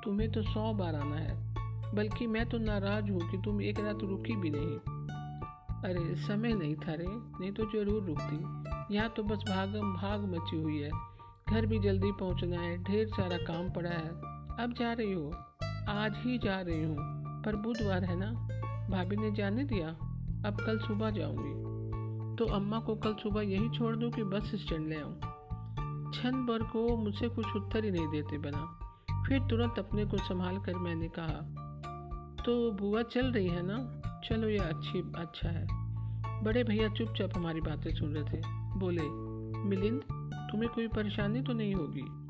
तुम्हें 0.00 0.32
तो 0.32 0.42
सौ 0.42 0.74
बार 0.74 0.94
आना 0.94 1.16
है। 1.16 1.54
बल्कि 1.94 2.26
मैं 2.26 2.48
तो 2.48 2.58
नाराज़ 2.58 3.10
हूँ 3.10 3.30
कि 3.30 3.38
तुम 3.44 3.62
एक 3.62 3.80
रात 3.80 3.98
रुकी 4.02 4.36
भी 4.36 4.50
नहीं। 4.50 4.78
अरे, 5.84 6.16
समय 6.16 6.52
नहीं 6.52 6.74
था 6.74 6.94
रे। 6.94 7.06
नहीं 7.08 7.52
तो 7.52 7.64
ज़रूर 7.64 8.02
रुकती। 8.02 8.36
यहाँ 8.94 9.08
तो 9.08 9.22
बस 9.22 9.38
भागम 9.38 9.94
भाग 9.94 10.20
मची 10.20 10.62
हुई 10.62 10.78
है। 10.78 10.90
घर 11.50 11.66
भी 11.66 11.78
जल्दी 11.78 12.12
पहुँचना 12.12 12.60
है। 12.60 12.82
ढेर 12.82 13.08
सारा 13.08 13.36
काम 13.36 13.70
पड़ा 13.70 13.90
है। 13.90 14.35
अब 14.60 14.72
जा 14.72 14.92
रही 14.92 15.12
हो। 15.12 15.30
आज 15.88 16.12
ही 16.16 16.38
जा 16.38 16.60
रही 16.60 16.84
हूँ। 16.84 16.96
पर 17.42 17.56
बुधवार 17.56 18.04
है 18.04 18.16
ना? 18.16 18.32
भाभी 18.90 19.16
ने 19.16 19.32
जाने 19.32 19.64
दिया। 19.64 19.88
अब 20.48 20.56
कल 20.66 20.78
सुबह 20.78 21.10
जाऊँगी। 21.10 21.76
तो 22.36 22.44
अम्मा 22.44 22.78
को 22.78 22.94
कल 22.94 23.14
सुबह 23.14 23.40
यही 23.40 23.68
छोड़ 23.68 23.96
दूँ 23.96 24.10
कि 24.10 24.22
बस 24.22 24.42
स्टैंड 24.54 24.88
ले 24.88 24.96
आऊँ? 24.96 25.20
छन 26.12 26.46
भर 26.48 26.62
को 26.62 26.96
मुझसे 26.96 27.28
कुछ 27.28 27.46
उत्तर 27.56 27.84
ही 27.84 27.90
नहीं 27.90 28.08
देते 28.08 28.38
बना। 28.38 28.80
फिर 29.28 29.40
तुरंत 29.40 29.74
अपने 29.78 30.04
को 30.04 30.16
संभाल 30.16 30.58
कर 30.58 30.74
मैंने 30.74 31.08
कहा 31.08 31.62
तो 32.44 32.70
बुआ 32.70 33.02
चल 33.02 33.32
रही 33.32 33.48
है 33.48 33.62
ना? 33.62 34.02
चलो 34.28 34.48
ये 34.48 34.58
अच्छी 34.58 35.12
अच्छा 35.16 35.48
है। 35.48 35.66
बड़े 36.42 36.64
भैया 36.64 36.88
चुपचाप 36.88 37.30
हमारी 37.36 37.60
बातें 37.60 37.94
सुन 37.94 38.14
रहे 38.14 38.24
थे। 38.24 38.42
बोले, 38.78 39.08
मिलिंद, 39.68 40.00
तुम्हें 40.52 40.70
कोई 40.72 40.88
परेशानी 40.88 41.42
तो 41.42 41.52
नहीं 41.52 41.74
होगी? 41.74 42.25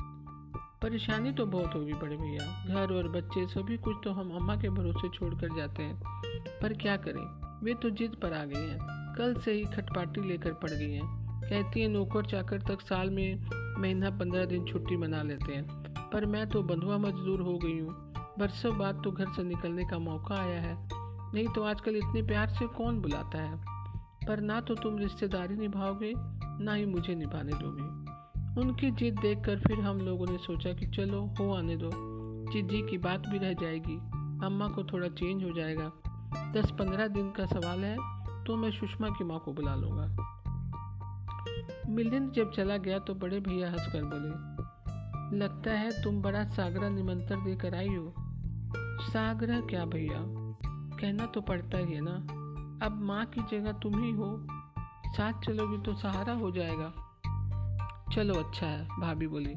परेशानी 0.86 1.32
तो 1.32 1.46
बहुत 1.46 1.74
होगी 1.74 1.92
बड़े 1.92 2.16
भैया। 2.16 2.64
घर 2.68 2.94
और 2.94 3.08
बच्चे 3.08 3.46
सभी 3.46 3.76
कुछ 3.76 3.96
तो 4.04 4.10
हम 4.10 4.30
अम्मा 4.30 4.56
के 4.56 4.70
भरोसे 4.70 5.08
छोड़ 5.08 5.34
कर 5.34 5.56
जाते 5.56 5.82
हैं। 5.82 6.02
पर 6.62 6.72
क्या 6.72 6.96
करें? 6.96 7.56
वे 7.64 7.74
तो 7.74 7.90
जिद 7.90 8.16
पर 8.22 8.32
आ 8.32 8.44
गई 8.44 8.60
हैं। 8.60 8.78
कल 9.18 9.34
से 9.34 9.52
ही 9.52 9.64
खटपाटी 9.64 10.20
लेकर 10.20 10.52
पड़ 10.52 10.70
गई 10.70 10.92
हैं। 10.92 11.26
कहती 11.50 11.80
हैं, 11.80 11.88
नौकर 11.88 12.26
चाकर 12.26 12.60
तक 12.60 12.80
साल 12.80 13.10
में 13.10 13.46
महीना 13.80 14.10
पंद्रह 14.10 14.44
दिन 14.44 14.64
छुट्टी 14.64 14.96
मना 14.96 15.22
लेते 15.22 15.52
हैं। 15.52 15.64
पर 16.12 16.26
मैं 16.26 16.48
तो 16.48 16.62
बंधुआ 16.62 16.98
मजदूर 16.98 17.40
हो 17.40 17.58
गई 17.58 17.78
हूँ। 17.78 18.12
बरसों 18.38 18.78
बाद 18.78 19.00
तो 19.04 19.10
घर 19.10 19.26
से 19.26 19.42
निकलने 19.42 19.84
का 19.84 19.98
मौका 19.98 20.34
आया 20.34 20.60
है। 20.60 20.88
नहीं 21.34 21.48
तो 21.48 21.62
आजकल 21.62 21.96
इतने 21.96 22.22
प्यार 22.22 22.48
से 22.48 22.66
कौन 22.66 23.00
बुलाता 23.00 23.38
है? 23.38 23.64
पर 24.28 24.40
ना 24.40 24.60
तो 24.60 24.74
तुम 24.74 24.98
रिश्तेदारी 24.98 25.56
निभाओगे, 25.56 26.12
ना 26.64 26.74
ही 26.74 26.86
मुझे 26.86 27.14
निभाने 27.14 27.52
दोगे। 27.52 28.05
उनकी 28.58 28.90
जिद 28.90 29.18
देखकर 29.18 29.58
फिर 29.58 29.80
हम 29.80 29.98
लोगों 29.98 30.26
ने 30.26 30.36
सोचा 30.38 30.72
कि 30.72 30.86
चलो, 30.86 31.20
हो 31.38 31.54
आने 31.54 31.76
दो। 31.76 31.90
जिज्जी 32.52 32.80
की 32.82 32.98
बात 32.98 33.28
भी 33.28 33.38
रह 33.38 33.52
जाएगी। 33.52 33.96
अम्मा 34.46 34.68
को 34.68 34.84
थोड़ा 34.84 35.08
चेंज 35.08 35.44
हो 35.44 35.50
जाएगा। 35.50 35.92
दस 36.52 36.70
पंद्रह 36.70 37.06
दिन 37.08 37.30
का 37.30 37.46
सवाल 37.46 37.84
है 37.84 37.96
तो 38.44 38.56
मैं 38.56 38.70
सुषमा 38.70 39.08
की 39.08 39.24
माँ 39.24 39.38
को 39.38 39.52
बुला 39.52 39.74
लूँगा। 39.74 40.06
मिलिंद 41.88 42.32
जब 42.32 42.52
चला 42.52 42.76
गया 42.76 42.98
तो 42.98 43.14
बड़े 43.14 43.40
भैया 43.40 43.70
हंसकर 43.70 44.04
बोले, 44.04 45.38
लगता 45.38 45.70
है 45.70 46.02
तुम 46.02 46.22
बड़ा 46.22 46.44
सागरा 46.44 46.88
निमंत्रण 46.88 47.44
देकर 47.44 47.74
आई 47.74 47.88
हो। 47.88 48.14
सागरा 49.02 49.60
क्या 49.60 49.84
भैया? 49.84 50.18
कहना 50.96 51.26
तो 51.26 51.40
पड़ता 51.40 51.78
ही 51.78 51.94
है 51.94 52.00
ना। 52.00 52.16
अब 52.86 53.00
माँ 53.02 53.24
की 53.26 53.40
जगह 53.50 53.72
तुम 53.72 54.02
ही 54.04 54.10
हो। 54.10 54.46
साथ 55.14 55.42
चलोगी 55.42 55.82
तो 55.82 55.94
सहारा 55.94 56.32
हो 56.32 56.50
जाएगा। 56.50 56.92
चलो 58.12 58.34
अच्छा 58.34 58.66
है, 58.66 58.88
भाभी 59.00 59.26
बोली। 59.26 59.54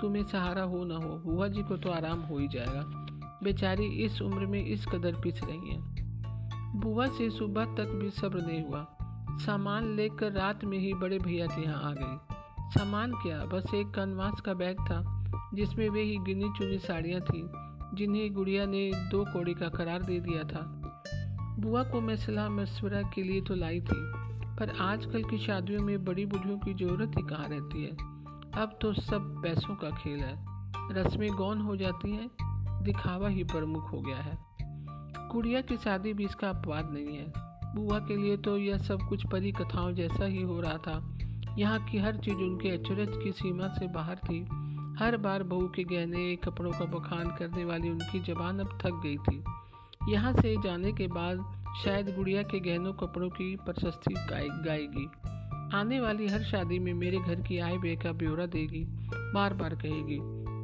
तुम्हें 0.00 0.24
सहारा 0.24 0.62
हो 0.62 0.84
ना 0.84 0.94
हो, 0.94 1.18
बुआ 1.18 1.48
जी 1.48 1.62
को 1.62 1.76
तो 1.76 1.90
आराम 1.90 2.20
हो 2.20 2.38
ही 2.38 2.48
जाएगा। 2.48 2.82
बेचारी 3.42 3.86
इस 3.86 4.22
उम्र 4.22 4.46
में 4.46 4.66
इस 4.66 4.86
कदर 4.86 5.12
पिस 5.12 5.44
रही 5.44 5.70
हैं। 5.70 5.98
बुआ 6.80 7.06
से 7.06 7.30
सुबह 7.30 7.64
तक 7.64 7.86
भी 7.88 8.10
सब्र 8.10 8.46
नहीं 8.46 8.64
हुआ। 8.64 8.98
सामान 9.30 9.96
लेकर 9.96 10.32
रात 10.32 10.64
में 10.64 10.78
ही 10.78 10.94
बड़े 10.94 11.18
भैया 11.18 11.46
के 11.46 11.62
यहाँ 11.62 11.90
आ 11.90 11.94
गई। 11.94 12.34
सामान 12.60 13.12
क्या, 13.12 13.44
बस 13.44 13.74
एक 13.74 13.90
कनवास 13.90 14.40
का 14.40 14.54
बैग 14.54 14.76
था, 14.80 15.24
जिसमें 15.54 15.88
वे 15.88 16.02
ही 16.02 16.18
गिनी 16.18 16.48
चुनी 16.58 16.78
साड़ियाँ 16.78 17.20
थीं, 17.20 17.48
जिन्हें 17.96 18.34
गुड़िया 18.34 18.66
ने 18.66 18.90
दो 18.94 19.24
कौड़ी 19.24 19.54
का 19.54 19.68
करार 19.68 20.02
दे 20.02 20.20
दिया 20.20 20.44
था। 20.44 20.74
बुआ 21.58 21.82
को 21.82 22.00
मैं 22.00 22.16
सलाह 22.16 22.48
मशवरा 22.48 23.02
के 23.02 23.22
लिए 23.22 23.40
तो 23.40 23.54
लाई 23.54 23.80
थी 23.80 24.17
पर 24.58 24.70
आजकल 24.80 25.24
की 25.24 25.38
शादियों 25.38 25.82
में 25.82 26.04
बड़ी 26.04 26.26
बुढ़ियों 26.26 26.58
की 26.58 26.74
ज़रूरत 26.74 27.12
ही 27.18 27.22
कहाँ 27.22 27.48
रहती 27.48 27.82
है? 27.82 27.90
अब 28.62 28.78
तो 28.82 28.92
सब 28.92 29.40
पैसों 29.42 29.74
का 29.74 29.90
खेल 29.90 30.20
है। 30.20 30.44
रस्में 30.92 31.32
गौन 31.32 31.60
हो 31.60 31.76
जाती 31.76 32.12
हैं, 32.12 32.30
दिखावा 32.82 33.28
ही 33.28 33.44
प्रमुख 33.44 33.92
हो 33.92 34.00
गया 34.00 34.16
है। 34.16 34.38
गुड़िया 35.32 35.60
की 35.60 35.76
शादी 35.76 36.12
भी 36.12 36.24
इसका 36.24 36.48
अपवाद 36.48 36.90
नहीं 36.92 37.16
है। 37.16 37.32
बुआ 37.74 37.98
के 37.98 38.16
लिए 38.16 38.36
तो 38.36 38.58
यह 38.58 38.78
सब 38.78 38.98
कुछ 39.08 39.26
परी 39.26 39.52
कथाओं 39.52 39.92
जैसा 39.92 40.24
ही 40.24 40.42
हो 40.42 40.60
रहा 40.60 40.78
था। 40.78 41.18
यहाँ 41.58 41.84
की 41.84 41.98
हर 41.98 42.16
चीज़ 42.16 42.34
उनके 42.34 42.68
अचरज 42.68 43.24
की 43.24 43.32
सीमा 43.32 43.68
से 43.68 43.88
बाहर 43.88 44.16
थी। 44.16 44.44
हर 44.98 45.16
बार 45.16 45.42
बहू 45.42 45.68
के 45.68 45.84
गहने, 45.84 46.36
कपड़ों 46.36 46.72
का 46.72 46.84
बखान 46.84 47.28
करने 47.36 47.64
वाली 47.64 47.90
उनकी 47.90 48.20
जबान 48.20 48.58
अब 48.58 48.78
थक 48.82 49.00
गई 49.02 49.16
थी। 49.16 49.44
यहाँ 50.08 50.32
से 50.32 50.56
जाने 50.56 50.92
के 50.92 51.06
बाद 51.06 51.44
शायद 51.84 52.16
गुड़िया 52.16 52.42
के 52.42 52.60
गहनों 52.60 52.92
कपड़ों 52.92 53.28
की 53.28 53.56
प्रशस्ति 53.56 54.14
गाए, 54.14 54.48
गाएगी। 54.48 55.10
आने 55.76 56.00
वाली 56.00 56.28
हर 56.28 56.42
शादी 56.42 56.78
में 56.78 56.94
मेरे 56.94 57.18
घर 57.18 57.40
की 57.40 57.58
आय 57.58 57.76
व्यय 57.76 57.96
का 57.96 58.12
ब्यौरा 58.12 58.46
देगी 58.46 58.84
बार 59.34 59.54
बार 59.54 59.74
कहेगी 59.74 60.18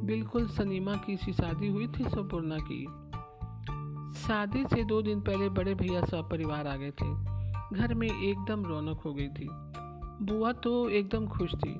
बिल्कुल 0.07 0.47
सनीमा 0.47 0.95
की 0.95 1.17
सी 1.17 1.33
शादी 1.33 1.67
हुई 1.67 1.87
थी 1.87 2.03
सपूर्णा 2.03 2.57
की। 2.61 2.85
शादी 4.19 4.63
से 4.63 4.83
दो 4.83 5.01
दिन 5.01 5.21
पहले 5.21 5.49
बड़े 5.49 5.75
भैया 5.75 6.05
सब 6.05 6.29
परिवार 6.29 6.67
आ 6.67 6.75
गए 6.75 6.91
थे। 6.91 7.13
घर 7.77 7.93
में 7.93 8.07
एकदम 8.07 8.65
रौनक 8.65 9.01
हो 9.05 9.13
गई 9.13 9.27
थी। 9.27 9.47
बुआ 10.25 10.51
तो 10.51 10.89
एकदम 10.89 11.27
खुश 11.27 11.55
थी। 11.55 11.75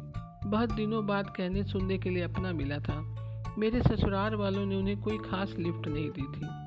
बहुत 0.45 0.71
दिनों 0.71 1.05
बाद 1.05 1.29
कहने 1.29 1.63
सुनने 1.63 1.97
के 1.97 2.09
लिए 2.09 2.23
अपना 2.23 2.53
मिला 2.53 2.77
था। 2.77 2.99
मेरे 3.57 3.81
ससुराल 3.81 4.35
वालों 4.35 4.65
ने 4.65 4.75
उन्हें 4.75 5.01
कोई 5.01 5.17
खास 5.17 5.55
लिफ्ट 5.59 5.87
नहीं 5.87 6.09
दी 6.09 6.23
थी। 6.23 6.64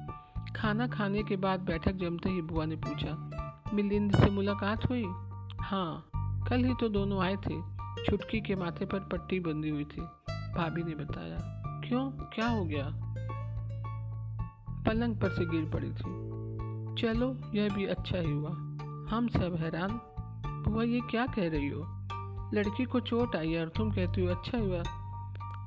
खाना 0.57 0.87
खाने 0.87 1.23
के 1.23 1.37
बाद 1.37 1.61
बैठक 1.61 1.93
जमते 1.93 2.31
ही 2.31 2.43
बुआ 2.43 2.65
ने 2.65 2.77
पूछा, 2.77 3.71
मिलिंद 3.75 4.15
से 4.17 4.31
मुलाकात 4.31 4.89
हुई? 4.91 5.05
हाँ 5.61 6.11
कल 6.49 6.65
ही 6.65 6.75
तो 6.75 6.89
दोनों 6.89 7.23
आए 7.23 7.37
थे। 7.37 7.61
छुटकी 8.05 8.41
के 8.41 8.57
माथे 8.57 8.87
पर 8.87 9.01
पट्टी 9.13 9.41
बंधी 9.41 9.69
हुई 9.69 9.85
थी। 9.85 10.01
भाभी 10.31 10.83
ने 10.83 10.95
बताया, 10.95 11.39
क्यों? 11.89 12.11
क्या 12.35 12.49
हो 12.49 12.65
गया? 12.65 12.89
पलंग 14.87 15.17
पर 15.17 15.29
से 15.29 15.47
गिर 15.47 15.65
पड़ी 15.65 15.91
थी। 15.91 16.17
चलो, 17.03 17.35
यह 17.55 17.75
भी 17.75 17.87
अच्छा 17.87 18.19
ही 18.19 18.31
हुआ। 18.31 18.51
हम 19.11 19.29
सब 19.29 19.57
हैरान। 19.61 20.01
बुआ, 20.65 20.83
ये 20.83 21.01
क्या 21.11 21.27
कह 21.27 21.49
रही 21.49 21.69
हो? 21.69 21.87
लड़की 22.55 22.85
को 22.85 23.01
चोट 23.01 23.37
आई 23.37 23.57
और 23.57 23.69
तुम 23.69 23.91
कहती 23.91 24.21
हो 24.21 24.35
अच्छा 24.35 24.59
हुआ। 24.59 24.83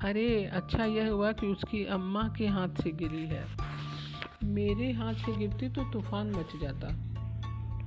अरे 0.10 0.46
अच्छा 0.46 0.86
यह 0.86 1.12
हुआ 1.12 1.32
कि 1.32 1.48
उसकी 1.48 1.86
अम्मा 1.86 2.24
के 2.38 2.48
हाथ 2.48 2.82
से 2.84 2.92
गिरी 2.92 3.26
है। 3.26 3.46
मेरे 4.44 4.92
हाथ 4.92 5.14
से 5.14 5.38
गिरती 5.38 5.70
तो 5.70 5.84
तूफ़ान 5.84 6.30
मच 6.30 6.62
जाता। 6.62 6.88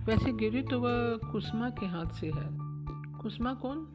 वैसे 0.05 0.33
गिरी 0.33 0.63
तो 0.63 0.81
वह 0.81 1.17
कुसमा 1.33 1.71
के 1.71 1.87
हाथ 1.87 2.07
से 2.07 2.27
है। 2.27 2.49
कुसमा 3.23 3.55
कौन? 3.55 3.95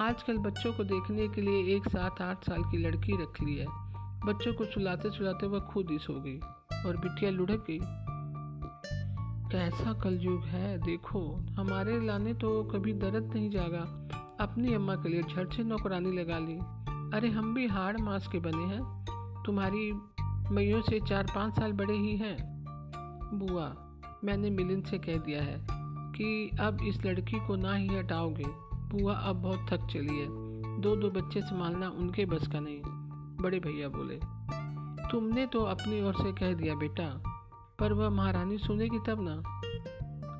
आजकल 0.00 0.38
बच्चों 0.38 0.72
को 0.72 0.84
देखने 0.84 1.28
के 1.28 1.40
लिए 1.40 1.76
एक 1.76 1.88
साथ 1.88 2.22
आठ 2.22 2.44
साल 2.44 2.62
की 2.62 2.76
लड़की 2.76 3.12
रख 3.22 3.42
ली 3.42 3.56
है। 3.56 3.66
बच्चों 4.26 4.54
को 4.54 4.64
सुलाते 4.64 5.10
सुलाते 5.10 5.46
वह 5.46 5.60
खुद 5.60 5.90
ही 5.90 5.98
सो 5.98 6.20
गई 6.20 6.38
और 6.86 6.96
बिटिया 6.96 7.30
लुढ़क 7.30 7.64
गई। 7.70 7.78
कैसा 9.50 9.92
कलयुग 9.92 10.44
है, 10.44 10.78
देखो। 10.78 11.46
हमारे 11.58 12.06
लाने 12.06 12.34
तो 12.34 12.64
कभी 12.64 12.92
दर्द 12.92 13.32
नहीं 13.34 13.50
जागा। 13.50 14.08
अपनी 14.40 14.74
अम्मा 14.74 14.94
के 14.94 15.08
लिए 15.08 15.22
झट 15.22 15.52
से 15.52 15.64
नौकरानी 15.64 16.12
लगा 16.12 16.38
ली। 16.38 16.58
अरे 17.16 17.28
हम 17.28 17.54
भी 17.54 17.66
हाड़ 17.66 17.96
मास 17.96 18.28
के 18.28 18.38
बने 18.38 18.64
हैं। 18.64 19.04
तुम्हारी 19.46 19.92
मैयों 20.50 20.80
से 20.82 21.00
चार 21.00 21.26
पाँच 21.34 21.56
साल 21.56 21.72
बड़े 21.72 21.94
ही 21.94 22.16
हैं। 22.16 22.36
बुआ, 23.34 23.74
मैंने 24.24 24.50
मिलिंद 24.50 24.84
से 24.84 24.98
कह 24.98 25.16
दिया 25.16 25.42
है 25.42 25.66
कि 26.12 26.50
अब 26.60 26.78
इस 26.82 27.04
लड़की 27.04 27.46
को 27.46 27.56
ना 27.56 27.74
ही 27.74 27.88
हटाओगे। 27.88 28.44
बुआ, 28.92 29.14
अब 29.14 29.36
बहुत 29.36 29.66
थक 29.70 29.86
चली 29.86 30.18
है। 30.18 30.26
दो 30.80 30.96
दो 30.96 31.10
बच्चे 31.10 31.40
संभालना 31.40 31.88
उनके 31.88 32.24
बस 32.24 32.48
का 32.48 32.60
नहीं, 32.60 32.80
बड़े 33.42 33.60
भैया 33.60 33.88
बोले। 33.88 34.20
तुमने 35.10 35.46
तो 35.46 35.62
अपनी 35.64 36.00
ओर 36.02 36.14
से 36.14 36.32
कह 36.32 36.54
दिया 36.54 36.74
बेटा, 36.74 37.22
पर 37.78 37.92
वह 37.92 38.10
महारानी 38.10 38.58
सुनेगी 38.58 38.98
तब 38.98 39.18
ना। 39.20 39.34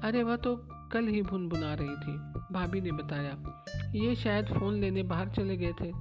अरे, 0.09 0.23
वह 0.23 0.37
तो 0.37 0.57
कल 0.93 1.07
ही 1.07 1.23
भुन 1.23 1.49
भुना 1.49 1.75
रही 1.75 1.97
थी, 1.97 2.17
भाभी 2.55 2.81
ने 2.81 2.93
बताया। 2.93 3.37
ये 3.93 4.15
शायद 4.15 4.47
फ़ोन 4.47 4.75
लेने 4.75 5.03
बाहर 5.03 5.29
चले 5.29 5.57
गए 5.57 5.73
थे। 5.73 5.93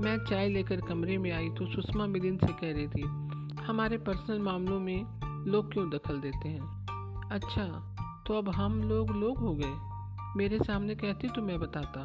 मैं 0.00 0.24
चाय 0.24 0.48
लेकर 0.48 0.80
कमरे 0.80 1.18
में 1.18 1.30
आई 1.32 1.48
तो 1.48 1.66
सुषमा 1.66 2.06
मिलिन 2.06 2.36
से 2.36 2.46
कह 2.46 2.72
रही 2.72 2.88
थी 2.88 3.29
हमारे 3.70 3.98
पर्सनल 3.98 4.38
मामलों 4.38 4.80
में 4.80 5.20
लोग 5.46 5.72
क्यों 5.72 5.90
दखल 5.90 6.20
देते 6.20 6.48
हैं? 6.48 6.86
अच्छा 7.32 7.96
तो 8.26 8.38
अब 8.38 8.48
हम 8.48 8.82
लोग 8.82 9.10
लोग 9.10 9.38
हो 9.38 9.58
गए। 9.60 9.74
मेरे 10.36 10.58
सामने 10.58 10.94
कहती 10.94 11.28
तो 11.28 11.42
मैं 11.42 11.60
बताता। 11.60 12.00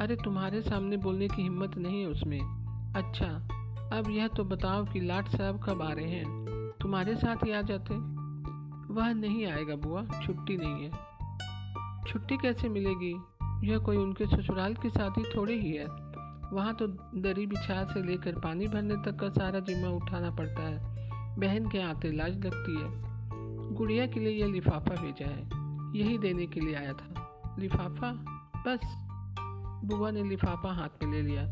अरे, 0.00 0.16
तुम्हारे 0.16 0.62
सामने 0.62 0.96
बोलने 0.96 1.28
की 1.28 1.42
हिम्मत 1.42 1.78
नहीं 1.78 2.00
है 2.00 2.06
उसमें। 2.06 2.40
अच्छा 2.96 3.26
अब 3.92 4.04
यह 4.08 4.28
तो 4.28 4.44
बताओ 4.44 4.84
कि 4.84 5.00
लाट 5.00 5.28
साहब 5.28 5.64
कब 5.64 5.82
आ 5.82 5.92
रहे 5.92 6.10
हैं। 6.10 6.46
तुम्हारे 6.80 7.16
साथ 7.16 7.36
ही 7.36 7.52
आ 7.52 7.62
जाते। 7.62 7.94
वह 8.94 9.12
नहीं 9.12 9.46
आएगा 9.46 9.76
बुआ, 9.76 10.04
छुट्टी 10.04 10.56
नहीं 10.56 10.84
है। 10.84 10.90
छुट्टी 12.06 12.36
कैसे 12.36 12.68
मिलेगी? 12.68 13.20
यह 13.68 13.78
कोई 13.78 13.96
उनके 13.96 14.26
ससुराल 14.26 14.74
की 14.74 14.90
शादी 14.90 15.22
थोड़ी 15.36 15.58
ही 15.58 15.72
है। 15.72 16.05
वहाँ 16.52 16.74
तो 16.74 16.86
दरी 17.20 17.46
बिछा 17.46 17.84
से 17.84 18.02
लेकर 18.02 18.32
पानी 18.32 18.66
भरने 18.66 18.96
तक 18.96 19.16
का 19.16 19.28
सारा 19.28 19.60
जिम्मा 19.60 19.88
उठाना 19.88 20.30
पड़ता 20.30 20.62
है। 20.62 20.96
बहन 21.38 21.68
के 21.68 21.82
आते 21.82 22.12
लाज 22.12 22.46
लगती 22.46 22.80
है। 22.80 23.06
गुड़िया 23.74 24.06
के 24.06 24.20
लिए 24.20 24.40
यह 24.40 24.46
लिफाफा 24.46 25.02
भेजा 25.02 25.26
है। 25.26 25.66
यही 26.00 26.18
देने 26.18 26.46
के 26.46 26.60
लिए 26.60 26.74
आया 26.74 26.92
था। 26.92 27.32
लिफाफा? 27.58 28.12
बस। 28.66 29.06
बुआ 29.84 30.10
ने 30.10 30.22
लिफाफा 30.22 30.72
हाथ 30.72 31.04
में 31.04 31.12
ले 31.12 31.22
लिया 31.22 31.42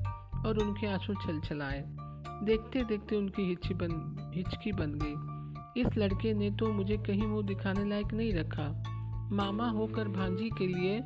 और 0.47 0.59
उनके 0.59 0.87
आँसू 0.87 1.15
छल 1.15 1.41
छलाए 1.41 1.85
देखते 2.43 2.85
देखते 2.85 3.17
उनकी 3.17 3.43
हिचकी 3.43 3.75
बन 3.75 4.17
हिचकी 4.35 4.73
बन 4.73 4.99
गई। 5.03 5.35
इस 5.81 5.99
लड़के 5.99 6.35
ने 6.35 6.51
तो 6.51 6.73
मुझे 6.73 6.97
कहीं 6.97 7.27
मुँह 7.27 7.47
दिखाने 7.47 7.85
लायक 7.85 8.13
नहीं 8.13 8.35
रखा। 8.35 8.83
मामा 9.33 9.71
होकर 9.71 10.09
भांजी 10.09 10.51
के 10.59 10.67
लिए 10.67 11.05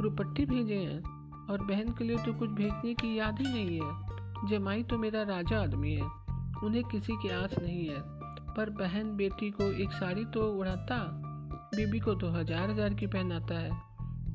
रुपट्टी 0.00 0.46
भेजे 0.46 0.74
हैं। 0.74 1.17
और 1.50 1.62
बहन 1.62 1.92
के 1.92 2.04
लिए 2.04 2.16
तो 2.16 2.32
कुछ 2.32 2.50
भेजने 2.50 2.94
की 2.94 3.18
याद 3.18 3.38
ही 3.38 3.44
नहीं 3.44 3.80
है। 3.80 4.48
जमाई 4.48 4.82
तो 4.82 4.98
मेरा 4.98 5.22
राजा 5.22 5.62
आदमी 5.62 5.94
है। 5.94 6.06
उन्हें 6.64 6.84
किसी 6.84 7.12
की 7.12 7.28
आस 7.28 7.54
नहीं 7.58 7.88
है। 7.88 8.00
पर 8.54 8.70
बहन 8.70 9.16
बेटी 9.16 9.50
को 9.50 9.64
एक 9.64 9.92
साड़ी 9.92 10.24
तो 10.24 10.52
उड़ाता 10.52 10.96
बीबी 11.74 11.98
को 11.98 12.14
तो 12.14 12.30
हज़ार 12.30 12.70
हज़ार 12.70 12.94
की 12.94 13.06
पहनाता 13.06 13.58
है। 13.58 13.70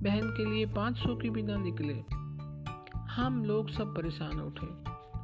बहन 0.03 0.29
के 0.29 0.45
लिए 0.45 0.65
पाँच 0.65 0.97
सौ 0.97 1.15
की 1.15 1.29
भी 1.29 1.43
ना 1.43 1.55
निकले। 1.57 1.93
हम 3.11 3.45
लोग 3.45 3.69
सब 3.69 3.95
परेशान 3.95 4.39
उठे। 4.39 4.67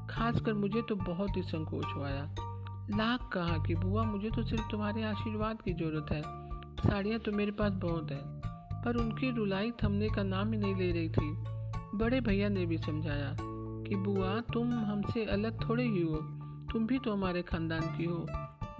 खासकर 0.07 0.53
मुझे 0.53 0.81
तो 0.81 0.95
बहुत 0.95 1.37
ही 1.37 1.43
संकोच 1.43 1.85
हुआ 1.95 2.09
लाख 2.97 3.29
कहा 3.33 3.57
कि 3.57 3.75
बुआ, 3.75 4.03
मुझे 4.03 4.29
तो 4.29 4.43
सिर्फ़ 4.43 4.63
तुम्हारे 4.71 5.03
आशीर्वाद 5.03 5.61
की 5.61 5.73
ज़रूरत 5.73 6.11
है। 6.11 6.21
साड़ियाँ 6.89 7.19
तो 7.19 7.31
मेरे 7.31 7.51
पास 7.51 7.73
बहुत 7.73 8.11
है। 8.11 8.21
पर 8.83 8.95
उनकी 8.95 9.31
रुलाई 9.31 9.71
थमने 9.83 10.09
का 10.09 10.23
नाम 10.23 10.53
ही 10.53 10.59
नहीं 10.59 10.75
ले 10.75 10.91
रही 10.91 11.09
थी। 11.09 11.58
बड़े 11.95 12.21
भैया 12.21 12.49
ने 12.49 12.65
भी 12.65 12.77
समझाया 12.77 13.35
कि 13.87 13.95
बुआ, 13.95 14.39
तुम 14.39 14.73
हमसे 14.73 15.25
अलग 15.25 15.69
थोड़े 15.69 15.83
ही 15.83 16.01
हो। 16.01 16.15
तुम 16.71 16.87
भी 16.87 16.99
तो 16.99 17.13
हमारे 17.13 17.41
खानदान 17.41 17.81
की 17.81 18.05
हो। 18.05 18.27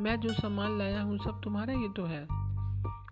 मैं 0.04 0.20
जो 0.20 0.30
सामान 0.30 0.78
लाया 0.78 1.01
हूँ, 1.01 1.18
सब 1.18 1.42
तुम्हारा 1.44 1.74
ही 1.74 1.89
तो 1.89 2.04
है। 2.04 2.24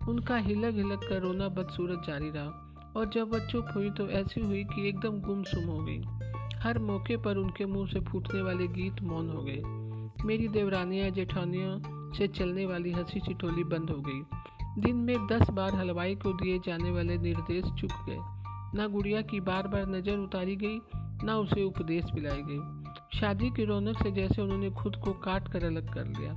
उनका 0.08 0.36
हिलक 0.36 0.74
हिलक 0.74 1.00
कर 1.08 1.22
रोना 1.22 1.48
बदसूरत 1.48 2.02
जारी 2.06 2.30
रहा 2.30 2.76
और 2.96 3.10
जब 3.10 3.32
वह 3.32 3.46
चुप 3.46 3.66
हुई 3.74 3.90
तो 3.90 4.08
ऐसी 4.08 4.40
हुई 4.40 4.64
कि 4.64 4.88
एकदम 4.88 5.20
गुमसुम 5.20 5.64
हो 5.64 5.78
गई। 5.78 6.02
हर 6.58 6.78
मौके 6.78 7.16
पर 7.16 7.36
उनके 7.36 7.66
मुँह 7.66 7.86
से 7.86 8.00
फूटने 8.00 8.42
वाले 8.42 8.68
गीत 8.68 9.02
मौन 9.02 9.30
हो 9.30 9.42
गए। 9.42 9.62
मेरी 10.24 10.48
देवरानियाँ, 10.48 11.10
जेठानियों 11.10 11.80
से 12.12 12.28
चलने 12.28 12.66
वाली 12.66 12.92
हँसी 12.92 13.20
चिटोली 13.20 13.64
बंद 13.64 13.90
हो 13.90 14.02
गई। 14.06 14.22
दिन 14.82 14.96
में 14.96 15.26
दस 15.26 15.50
बार 15.50 15.74
हलवाई 15.74 16.14
को 16.14 16.32
दिए 16.32 16.58
जाने 16.58 16.90
वाले 16.90 17.18
निर्देश 17.18 17.64
चुक 17.64 17.90
गए। 18.08 18.37
ना 18.74 18.86
गुड़िया 18.86 19.20
की 19.22 19.40
बार 19.40 19.68
बार 19.68 19.86
नज़र 19.86 20.18
उतारी 20.18 20.56
गई, 20.56 20.80
ना 21.24 21.36
उसे 21.36 21.62
उपदेश 21.64 22.04
पिलाई 22.04 22.42
गई 22.42 23.18
शादी 23.18 23.50
की 23.50 23.64
रौनक 23.64 24.02
से 24.02 24.10
जैसे 24.10 24.42
उन्होंने 24.42 24.70
खुद 24.70 24.96
को 24.96 25.12
काट 25.12 25.48
कर 25.48 25.64
अलग 25.64 25.94
कर 25.94 26.06
लिया। 26.06 26.32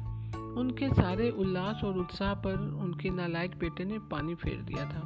उनके 0.60 0.90
सारे 0.90 1.30
उल्लास 1.30 1.84
और 1.84 1.98
उत्साह 1.98 2.34
पर 2.34 2.58
उनके 2.84 3.10
नालायक 3.10 3.58
बेटे 3.60 3.86
ने 3.86 4.00
पानी 4.00 4.36
फेर 4.36 4.62
दिया 4.62 4.86
था। 4.86 5.02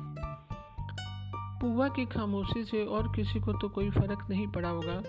पुआ 1.62 1.88
की 1.88 2.06
खामोशी 2.06 2.64
से 2.64 2.86
और 2.86 3.12
किसी 3.16 3.40
को 3.40 3.54
तो 3.54 3.70
कोई 3.70 3.90
फ़र्क 3.90 4.28
नहीं 4.30 4.48
पड़ा 4.48 4.70
होगा, 4.70 5.02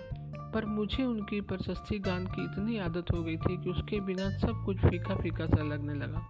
पर 0.53 0.65
मुझे 0.65 1.03
उनकी 1.03 1.41
प्रशस्ति 1.41 1.99
गान 1.99 2.25
की 2.25 2.43
इतनी 2.43 2.77
आदत 2.77 3.05
हो 3.13 3.23
गई 3.23 3.37
थी 3.37 3.63
कि 3.63 3.69
उसके 3.69 3.99
बिना 3.99 4.29
सब 4.29 4.63
कुछ 4.65 4.77
फीका 4.77 5.15
फीका 5.15 5.45
सा 5.45 5.63
लगने 5.63 5.93
लगा। 5.93 6.25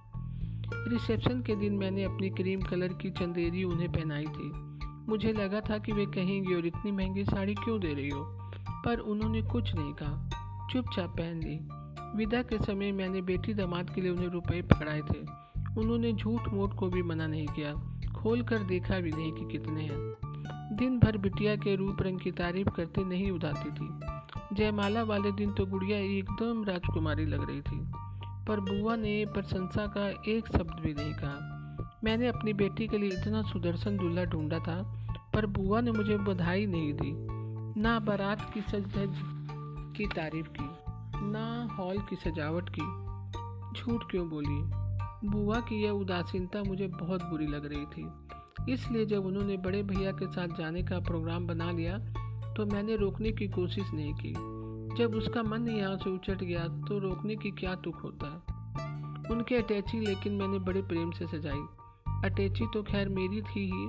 रिसेप्शन 0.88 1.41
के 1.41 1.56
दिन 1.56 1.74
मैंने 1.74 2.03
अपनी 2.03 2.29
क्रीम 2.29 2.62
कलर 2.62 2.94
की 2.94 3.10
चंदेरी 3.10 3.63
उन्हें 3.63 3.91
पहनाई 3.91 4.25
थी। 4.25 4.66
मुझे 5.09 5.33
लगा 5.33 5.61
था 5.61 5.77
कि 5.77 5.91
वे 5.91 6.05
कहेंगी, 6.05 6.55
और 6.55 6.65
इतनी 6.65 6.91
महँगी 6.91 7.25
साड़ी 7.25 7.53
क्यों 7.53 7.79
दे 7.79 7.93
रही 7.93 8.09
हो? 8.09 8.21
पर 8.85 8.99
उन्होंने 8.99 9.41
कुछ 9.41 9.75
नहीं 9.75 9.93
कहा। 9.93 10.29
चुपचाप 10.71 11.09
पहन 11.09 11.39
ली। 11.39 11.59
विदा 12.17 12.41
के 12.41 12.57
समय 12.57 12.91
मैंने 12.91 13.21
बेटी 13.21 13.53
दामाद 13.53 13.89
के 13.89 14.01
लिए 14.01 14.11
उन्हें 14.11 14.27
रुपए 14.27 14.61
पकड़ाए 14.61 15.01
थे। 15.01 15.19
उन्होंने 15.77 16.13
झूठ 16.13 16.47
मूठ 16.49 16.73
को 16.73 16.89
भी 16.89 17.03
मना 17.03 17.27
नहीं 17.27 17.47
किया। 17.47 17.73
खोल 18.13 18.41
कर 18.41 18.57
देखा 18.57 18.99
भी 18.99 19.11
नहीं 19.11 19.31
कि 19.31 19.45
कितने 19.51 19.81
हैं। 19.81 20.15
दिन 20.77 20.99
भर 20.99 21.17
बिटिया 21.17 21.55
के 21.55 21.75
रूप 21.75 21.97
रंग 22.01 22.19
की 22.19 22.31
तारीफ़ 22.31 22.69
करते 22.69 23.03
नहीं 23.03 23.31
उदाती 23.31 23.69
थी। 23.71 23.89
जयमाला 24.55 25.03
वाले 25.03 25.31
दिन 25.31 25.53
तो 25.53 25.65
गुड़िया 25.65 25.97
एकदम 25.97 26.63
राजकुमारी 26.63 27.25
लग 27.25 27.49
रही 27.49 27.61
थी। 27.61 27.85
पर 28.47 28.59
बुआ 28.59 28.95
ने 28.95 29.25
प्रशंसा 29.25 29.87
का 29.87 30.31
एक 30.31 30.47
शब्द 30.47 30.79
भी 30.81 30.93
नहीं 30.93 31.13
कहा। 31.13 31.56
मैंने 32.03 32.27
अपनी 32.27 32.53
बेटी 32.53 32.87
के 32.87 32.97
लिए 32.97 33.09
इतना 33.11 33.41
सुदर्शन 33.41 33.97
दूल्हा 33.97 34.23
ढूंढा 34.25 34.59
था, 34.59 34.81
पर 35.33 35.45
बुआ 35.45 35.81
ने 35.81 35.91
मुझे 35.91 36.17
बधाई 36.17 36.65
नहीं 36.65 36.93
दी। 36.93 37.11
ना 37.81 37.99
बारात 37.99 38.51
की 38.53 38.61
सज 38.61 38.93
की 39.97 40.05
तारीफ़ 40.07 40.47
की, 40.49 40.69
ना 41.23 41.75
हॉल 41.75 41.97
की 41.99 42.15
सजावट 42.15 42.69
की। 42.69 42.86
झूठ 43.73 44.03
क्यों 44.12 44.27
बोली? 44.29 44.60
बुआ 45.29 45.60
की 45.60 45.83
यह 45.83 45.91
उदासीनता 45.91 46.63
मुझे 46.63 46.88
बहुत 46.88 47.23
बुरी 47.23 47.47
लग 47.47 47.65
रही 47.65 47.86
थी। 47.86 48.73
इसलिए 48.73 49.05
जब 49.05 49.25
उन्होंने 49.25 49.57
बड़े 49.57 49.81
भैया 49.83 50.12
के 50.12 50.27
साथ 50.27 50.57
जाने 50.57 50.83
का 50.83 50.99
प्रोग्राम 50.99 51.47
बना 51.47 51.71
लिया 51.71 51.97
तो 52.53 52.65
मैंने 52.65 52.95
रोकने 52.95 53.31
की 53.31 53.47
कोशिश 53.47 53.91
नहीं 53.93 54.13
की। 54.13 54.33
जब 54.97 55.15
उसका 55.15 55.43
मन 55.43 55.67
यहाँ 55.69 55.97
से 55.97 56.10
उचट 56.10 56.43
गया 56.43 56.67
तो 56.88 56.99
रोकने 56.99 57.36
की 57.36 57.51
क्या 57.51 57.75
तुक 57.75 57.95
होता? 57.95 58.27
उनकी 59.31 59.55
अटैची 59.55 59.99
लेकिन 59.99 60.33
मैंने 60.33 60.60
बड़े 60.60 60.81
प्रेम 60.81 61.12
से 61.12 61.27
सजाई। 61.27 61.63
अटैची 62.25 62.65
तो 62.73 62.84
खैर 62.84 63.10
मेरी 63.10 63.41
थी 63.41 63.65
ही। 63.71 63.88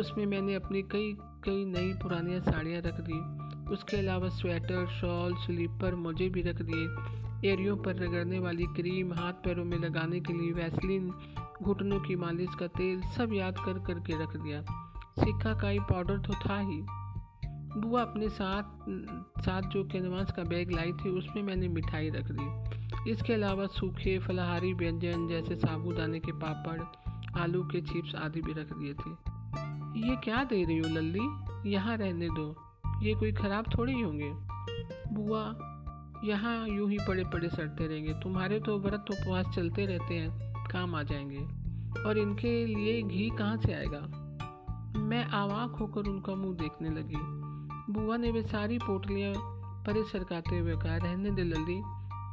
उसमें 0.00 0.26
मैंने 0.26 0.54
अपनी 0.54 0.82
कई 0.82 1.16
कई 1.44 1.64
नई 1.64 1.92
पुरानी 1.92 2.40
साड़ियाँ 2.40 2.82
रख 2.82 3.00
दी। 3.00 3.18
उसके 3.72 3.96
अलावा 3.96 4.28
स्वेटर, 4.28 4.86
शॉल, 4.86 5.34
स्लीपर 5.34 5.94
मोजे 5.94 6.28
भी 6.28 6.42
रख 6.42 6.62
दिए। 6.62 7.52
एरियो 7.52 7.76
पर 7.76 7.96
रगड़ने 7.96 8.38
वाली 8.38 8.64
क्रीम, 8.64 9.12
हाथ 9.12 9.32
पैरों 9.32 9.64
में 9.64 9.78
लगाने 9.78 10.20
के 10.20 10.32
लिए 10.32 10.52
वैसलिन, 10.52 11.12
घुटनों 11.62 12.00
की 12.00 12.16
मालिश 12.16 12.54
का 12.60 12.66
तेल 12.66 13.00
सब 13.00 13.32
याद 13.32 13.54
कर, 13.58 13.78
करके 13.78 14.22
रख 14.22 14.36
दिया। 14.36 14.60
सिक्का 15.24 15.54
काई 15.54 15.78
पाउडर 15.78 16.18
तो 16.18 16.32
था 16.32 16.58
ही। 16.58 16.82
बुआ 17.80 18.02
अपने 18.02 18.28
साथ 18.28 18.62
साथ 19.42 19.62
जो 19.62 19.84
कैनवास 19.84 20.32
का 20.32 20.42
बैग 20.42 20.72
लाई 20.72 20.92
थी, 20.92 21.08
उसमें 21.08 21.42
मैंने 21.42 21.68
मिठाई 21.68 22.10
रख 22.10 22.30
दी। 22.30 23.10
इसके 23.10 23.32
अलावा 23.32 23.66
सूखे, 23.66 24.18
फलाहारी 24.18 24.72
व्यंजन 24.72 25.28
जैसे 25.28 25.56
साबुदाने 25.56 26.20
के 26.20 26.32
पापड़ 26.32 26.80
आलू 27.36 27.62
के 27.62 27.80
चिप्स 27.80 28.14
आदि 28.14 28.40
भी 28.40 28.52
रख 28.52 28.72
दिए 28.72 28.94
थे। 28.94 29.10
ये 30.08 30.16
क्या 30.16 30.44
दे 30.44 30.64
रही 30.64 30.78
हो 30.78 30.88
लल्ली? 30.88 31.42
यहाँ 31.70 31.96
रहने 31.96 32.28
दो। 32.28 32.56
ये 33.02 33.14
कोई 33.14 33.32
ख़राब 33.32 33.64
थोड़ी 33.78 34.00
होंगे। 34.00 34.32
बुआ, 35.12 35.54
यहाँ 36.24 36.68
यूँ 36.68 36.90
ही 36.90 36.98
पड़े 37.08 37.24
पड़े 37.24 37.48
सड़ते 37.48 37.86
रहेंगे। 37.86 38.12
तुम्हारे 38.12 38.60
तो 38.60 38.78
व्रत 38.78 39.04
उपवास 39.10 39.46
चलते 39.46 39.86
रहते 39.86 40.14
हैं, 40.14 40.54
काम 40.70 40.94
आ 40.94 41.02
जाएँगे। 41.02 41.62
और 42.02 42.18
इनके 42.18 42.66
लिए 42.66 43.02
घी 43.02 43.30
कहाँ 43.30 43.56
से 43.56 43.72
आएगा? 43.72 44.00
मैं 45.00 45.24
आवाक 45.24 45.70
होकर 45.70 46.00
उनका 46.00 46.34
मुँह 46.34 46.54
देखने 46.54 46.90
लगी। 46.90 47.18
बुआ 47.92 48.16
ने 48.16 48.30
वे 48.30 48.42
सारी 48.42 48.78
पोटलियाँ 48.78 49.34
परे 49.86 50.02
सरकाते 50.04 50.58
हुए 50.58 50.76
कहा, 50.76 50.96
रहने 50.96 51.30
दे 51.30 51.44
लल्ली, 51.44 51.82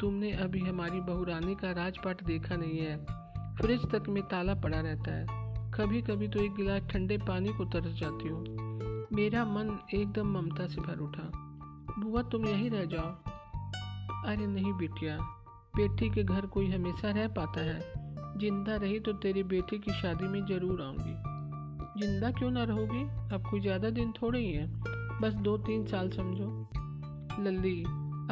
तुमने 0.02 0.32
अभी 0.32 0.60
हमारी 0.60 1.02
बहू 1.02 1.24
रानी 1.24 1.56
का 1.56 1.72
राजपाट 1.72 2.24
देखा 2.24 2.56
नहीं 2.56 2.80
है। 2.80 3.19
फ्रिज 3.62 3.82
तक 3.92 4.04
में 4.10 4.22
ताला 4.24 4.54
पड़ा 4.56 4.80
रहता 4.80 5.12
है। 5.12 5.26
कभी 5.74 6.02
कभी 6.02 6.28
तो 6.28 6.40
एक 6.40 6.54
गिलास 6.56 6.82
ठंडे 6.82 7.18
पानी 7.18 7.50
को 7.50 7.66
तरस 7.66 7.94
जाती 7.94 8.28
हूँ। 8.28 9.08
मेरा 9.14 9.44
मन 9.46 9.78
एकदम 9.94 10.32
ममता 10.32 10.68
से 10.68 10.82
भर 10.82 11.00
उठा। 11.00 11.30
बुआ, 12.00 12.22
तुम 12.22 12.46
यहीं 12.46 12.70
रह 12.70 12.86
जाओ। 12.86 13.10
अरे 14.26 14.48
नहीं 14.48 14.74
बेटिया, 14.74 15.18
बेटी 15.76 16.10
के 16.10 16.24
घर 16.24 16.46
कोई 16.46 16.72
हमेशा 16.72 17.12
रह 17.12 17.28
पाता 17.28 17.62
है। 17.62 17.80
ज़िंदा 18.40 18.76
रही 18.76 19.00
तो 19.00 19.14
तेरी 19.14 19.44
बेटी 19.44 19.80
की 19.80 19.94
शादी 19.94 20.28
में 20.28 20.46
ज़रूर 20.46 20.82
आऊँगी। 20.82 22.02
ज़िंदा 22.02 22.32
क्यों 22.32 22.52
ना 22.52 22.64
रहोगी? 22.64 23.04
अब 23.36 23.48
कोई 23.50 23.62
ज़्यादा 23.62 23.90
दिन 23.90 24.12
थोड़े 24.12 24.40
ही 24.40 24.52
है। 24.54 24.68
बस 25.22 25.34
दो 25.34 25.58
तीन 25.58 25.86
साल 25.86 26.10
समझो। 26.10 26.50
लल्ली, 27.44 27.80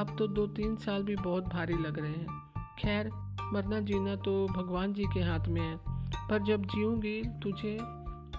अब 0.01 0.15
तो 0.19 0.27
दो 0.27 0.47
तीन 0.47 0.75
साल 0.75 1.03
भी 1.03 1.15
बहुत 1.15 1.47
भारी 1.47 1.73
लग 1.73 1.99
रहे 1.99 2.11
हैं। 2.11 2.41
खैर 2.79 3.09
मरना 3.53 3.79
जीना 3.79 4.15
तो 4.15 4.47
भगवान 4.47 4.93
जी 4.93 5.03
के 5.13 5.19
हाथ 5.19 5.47
में 5.47 5.61
है। 5.61 5.79
पर 6.29 6.43
जब 6.43 6.65
जीऊँगी, 6.65 7.21
तुझे 7.21 7.77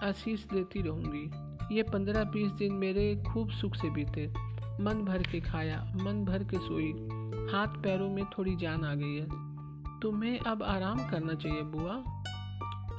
आशीष 0.09 0.45
देती 0.45 0.83
रहूँगी। 0.83 1.31
ये 1.77 1.83
पंद्रह 1.83 2.25
बीस 2.25 2.53
दिन 2.53 2.73
मेरे 2.73 3.23
खूब 3.33 3.51
सुख 3.51 3.75
से 3.75 3.91
बीते। 3.91 4.27
मन 4.81 5.05
भर 5.05 5.23
के 5.23 5.41
खाया, 5.41 5.93
मन 5.97 6.25
भर 6.25 6.45
के 6.45 6.57
सोई। 6.57 6.93
हाथ 7.53 7.67
पैरों 7.67 8.11
में 8.11 8.25
थोड़ी 8.25 8.57
जान 8.57 8.85
आ 8.85 8.95
गई 8.95 9.17
है। 9.17 9.29
तुम्हें 10.01 10.41
अब 10.41 10.63
आराम 10.63 11.09
करना 11.09 11.35
चाहिए, 11.35 11.63
बुआ। 11.63 12.23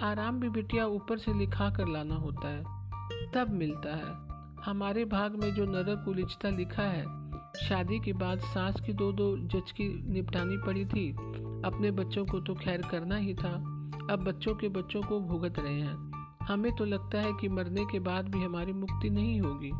आराम 0.09 0.39
भी 0.39 0.49
बिटिया 0.49 0.85
ऊपर 0.85 1.17
से 1.17 1.33
लिखा 1.33 1.69
कर 1.69 1.87
लाना 1.87 2.15
होता 2.15 2.47
है। 2.47 2.63
तब 3.33 3.49
मिलता 3.49 3.95
है। 3.95 4.29
हमारे 4.65 5.05
भाग 5.05 5.35
में 5.35 5.53
जो 5.53 5.65
नरक 5.65 6.07
उलिझता 6.07 6.49
लिखा 6.49 6.83
है। 6.83 7.19
शादी 7.67 7.99
के 7.99 8.13
बाद 8.13 8.39
सास 8.39 8.81
की 8.81 8.93
दो 8.93 9.11
दो 9.11 9.37
जचकी 9.37 10.11
निपटानी 10.11 10.57
पड़ी 10.57 10.85
थी। 10.85 11.15
अपने 11.65 11.91
बच्चों 11.91 12.25
को 12.25 12.39
तो 12.39 12.55
खैर 12.55 12.81
करना 12.81 13.15
ही 13.15 13.33
था। 13.33 13.53
अब 14.11 14.23
बच्चों 14.27 14.55
के 14.55 14.69
बच्चों 14.69 15.01
को 15.01 15.19
भुगत 15.19 15.59
रहे 15.59 15.81
हैं। 15.81 16.11
हमें 16.41 16.75
तो 16.75 16.85
लगता 16.85 17.21
है 17.21 17.33
कि 17.33 17.49
मरने 17.49 17.85
के 17.85 17.99
बाद 17.99 18.27
भी 18.27 18.43
हमारी 18.43 18.73
मुक्ति 18.73 19.09
नहीं 19.09 19.41
होगी। 19.41 19.71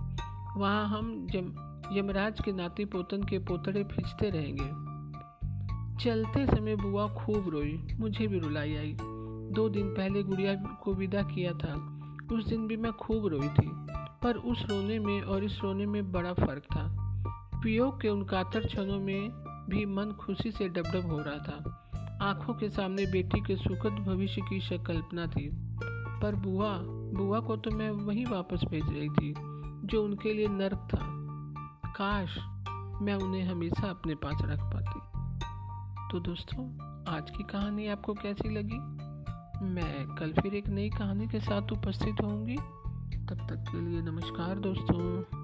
वहाँ 0.57 0.87
हम 0.87 1.27
जम, 1.31 1.45
यमराज 1.97 2.41
के 2.41 2.51
नाती 2.51 2.85
पोतन 2.85 3.23
के 3.23 3.39
पोतड़े 3.39 3.83
खींचते 3.83 4.29
रहेंगे। 4.29 4.89
चलते 6.03 6.45
समय 6.45 6.75
बुआ 6.75 7.07
खूब 7.07 7.49
रोई। 7.49 7.87
मुझे 7.99 8.27
भी 8.27 8.39
रुलाई 8.39 8.75
आई। 8.75 8.97
दो 9.51 9.69
दिन 9.69 9.87
पहले 9.87 10.23
गुड़िया 10.23 10.55
को 10.55 10.93
विदा 10.93 11.21
किया 11.21 11.51
था। 11.51 11.99
उस 12.31 12.47
दिन 12.47 12.67
भी 12.67 12.77
मैं 12.77 12.91
खूब 12.91 13.27
रोई 13.27 13.49
थी। 13.49 13.69
पर 14.23 14.35
उस 14.35 14.65
रोने 14.69 14.99
में 14.99 15.21
और 15.21 15.43
इस 15.43 15.59
रोने 15.63 15.85
में 15.85 16.11
बड़ा 16.11 16.33
फ़र्क 16.33 16.63
था। 16.63 17.05
वियोग 17.63 18.01
के 18.01 18.09
उन 18.09 18.23
कातर 18.23 18.59
क्षणों 18.59 18.99
में 18.99 19.29
भी 19.69 19.85
मन 19.85 20.11
खुशी 20.11 20.51
से 20.51 20.69
डबडब 20.69 21.11
हो 21.11 21.19
रहा 21.19 21.37
था। 21.37 21.85
आँखों 22.21 22.53
के 22.53 22.69
सामने 22.69 23.05
बेटी 23.05 23.41
के 23.41 23.55
सुखद 23.55 23.89
भविष्य 23.89 24.41
की 24.41 24.77
कल्पना 24.77 25.27
थी। 25.27 25.49
पर 26.21 26.35
बुआ 26.35 26.79
बुआ 27.17 27.39
को 27.39 27.57
तो 27.57 27.71
मैं 27.71 27.91
वहीं 27.91 28.25
वापस 28.25 28.61
भेज 28.71 28.89
रही 28.89 29.09
थी, 29.09 29.33
जो 29.87 30.03
उनके 30.03 30.33
लिए 30.33 30.47
नर्क 30.47 30.87
था। 30.93 31.05
काश 31.91 32.37
मैं 33.01 33.13
उन्हें 33.13 33.43
हमेशा 33.43 33.89
अपने 33.89 34.15
पास 34.15 34.37
रख 34.41 34.59
पाती। 34.59 34.99
तो 36.11 36.19
दोस्तों, 36.19 36.65
आज 37.15 37.31
की 37.31 37.43
कहानी 37.43 37.87
आपको 37.87 38.13
कैसी 38.13 38.49
लगी? 38.49 38.79
मैं 39.65 40.07
कल 40.07 40.33
फिर 40.41 40.53
एक 40.55 40.67
नई 40.67 40.89
कहानी 40.89 41.27
के 41.27 41.39
साथ 41.39 41.71
उपस्थित 41.71 42.15
होंगी। 42.23 42.57
तब 43.25 43.47
तक 43.49 43.65
के 43.71 43.81
लिए 43.81 44.01
नमस्कार 44.01 44.59
दोस्तों। 44.59 45.38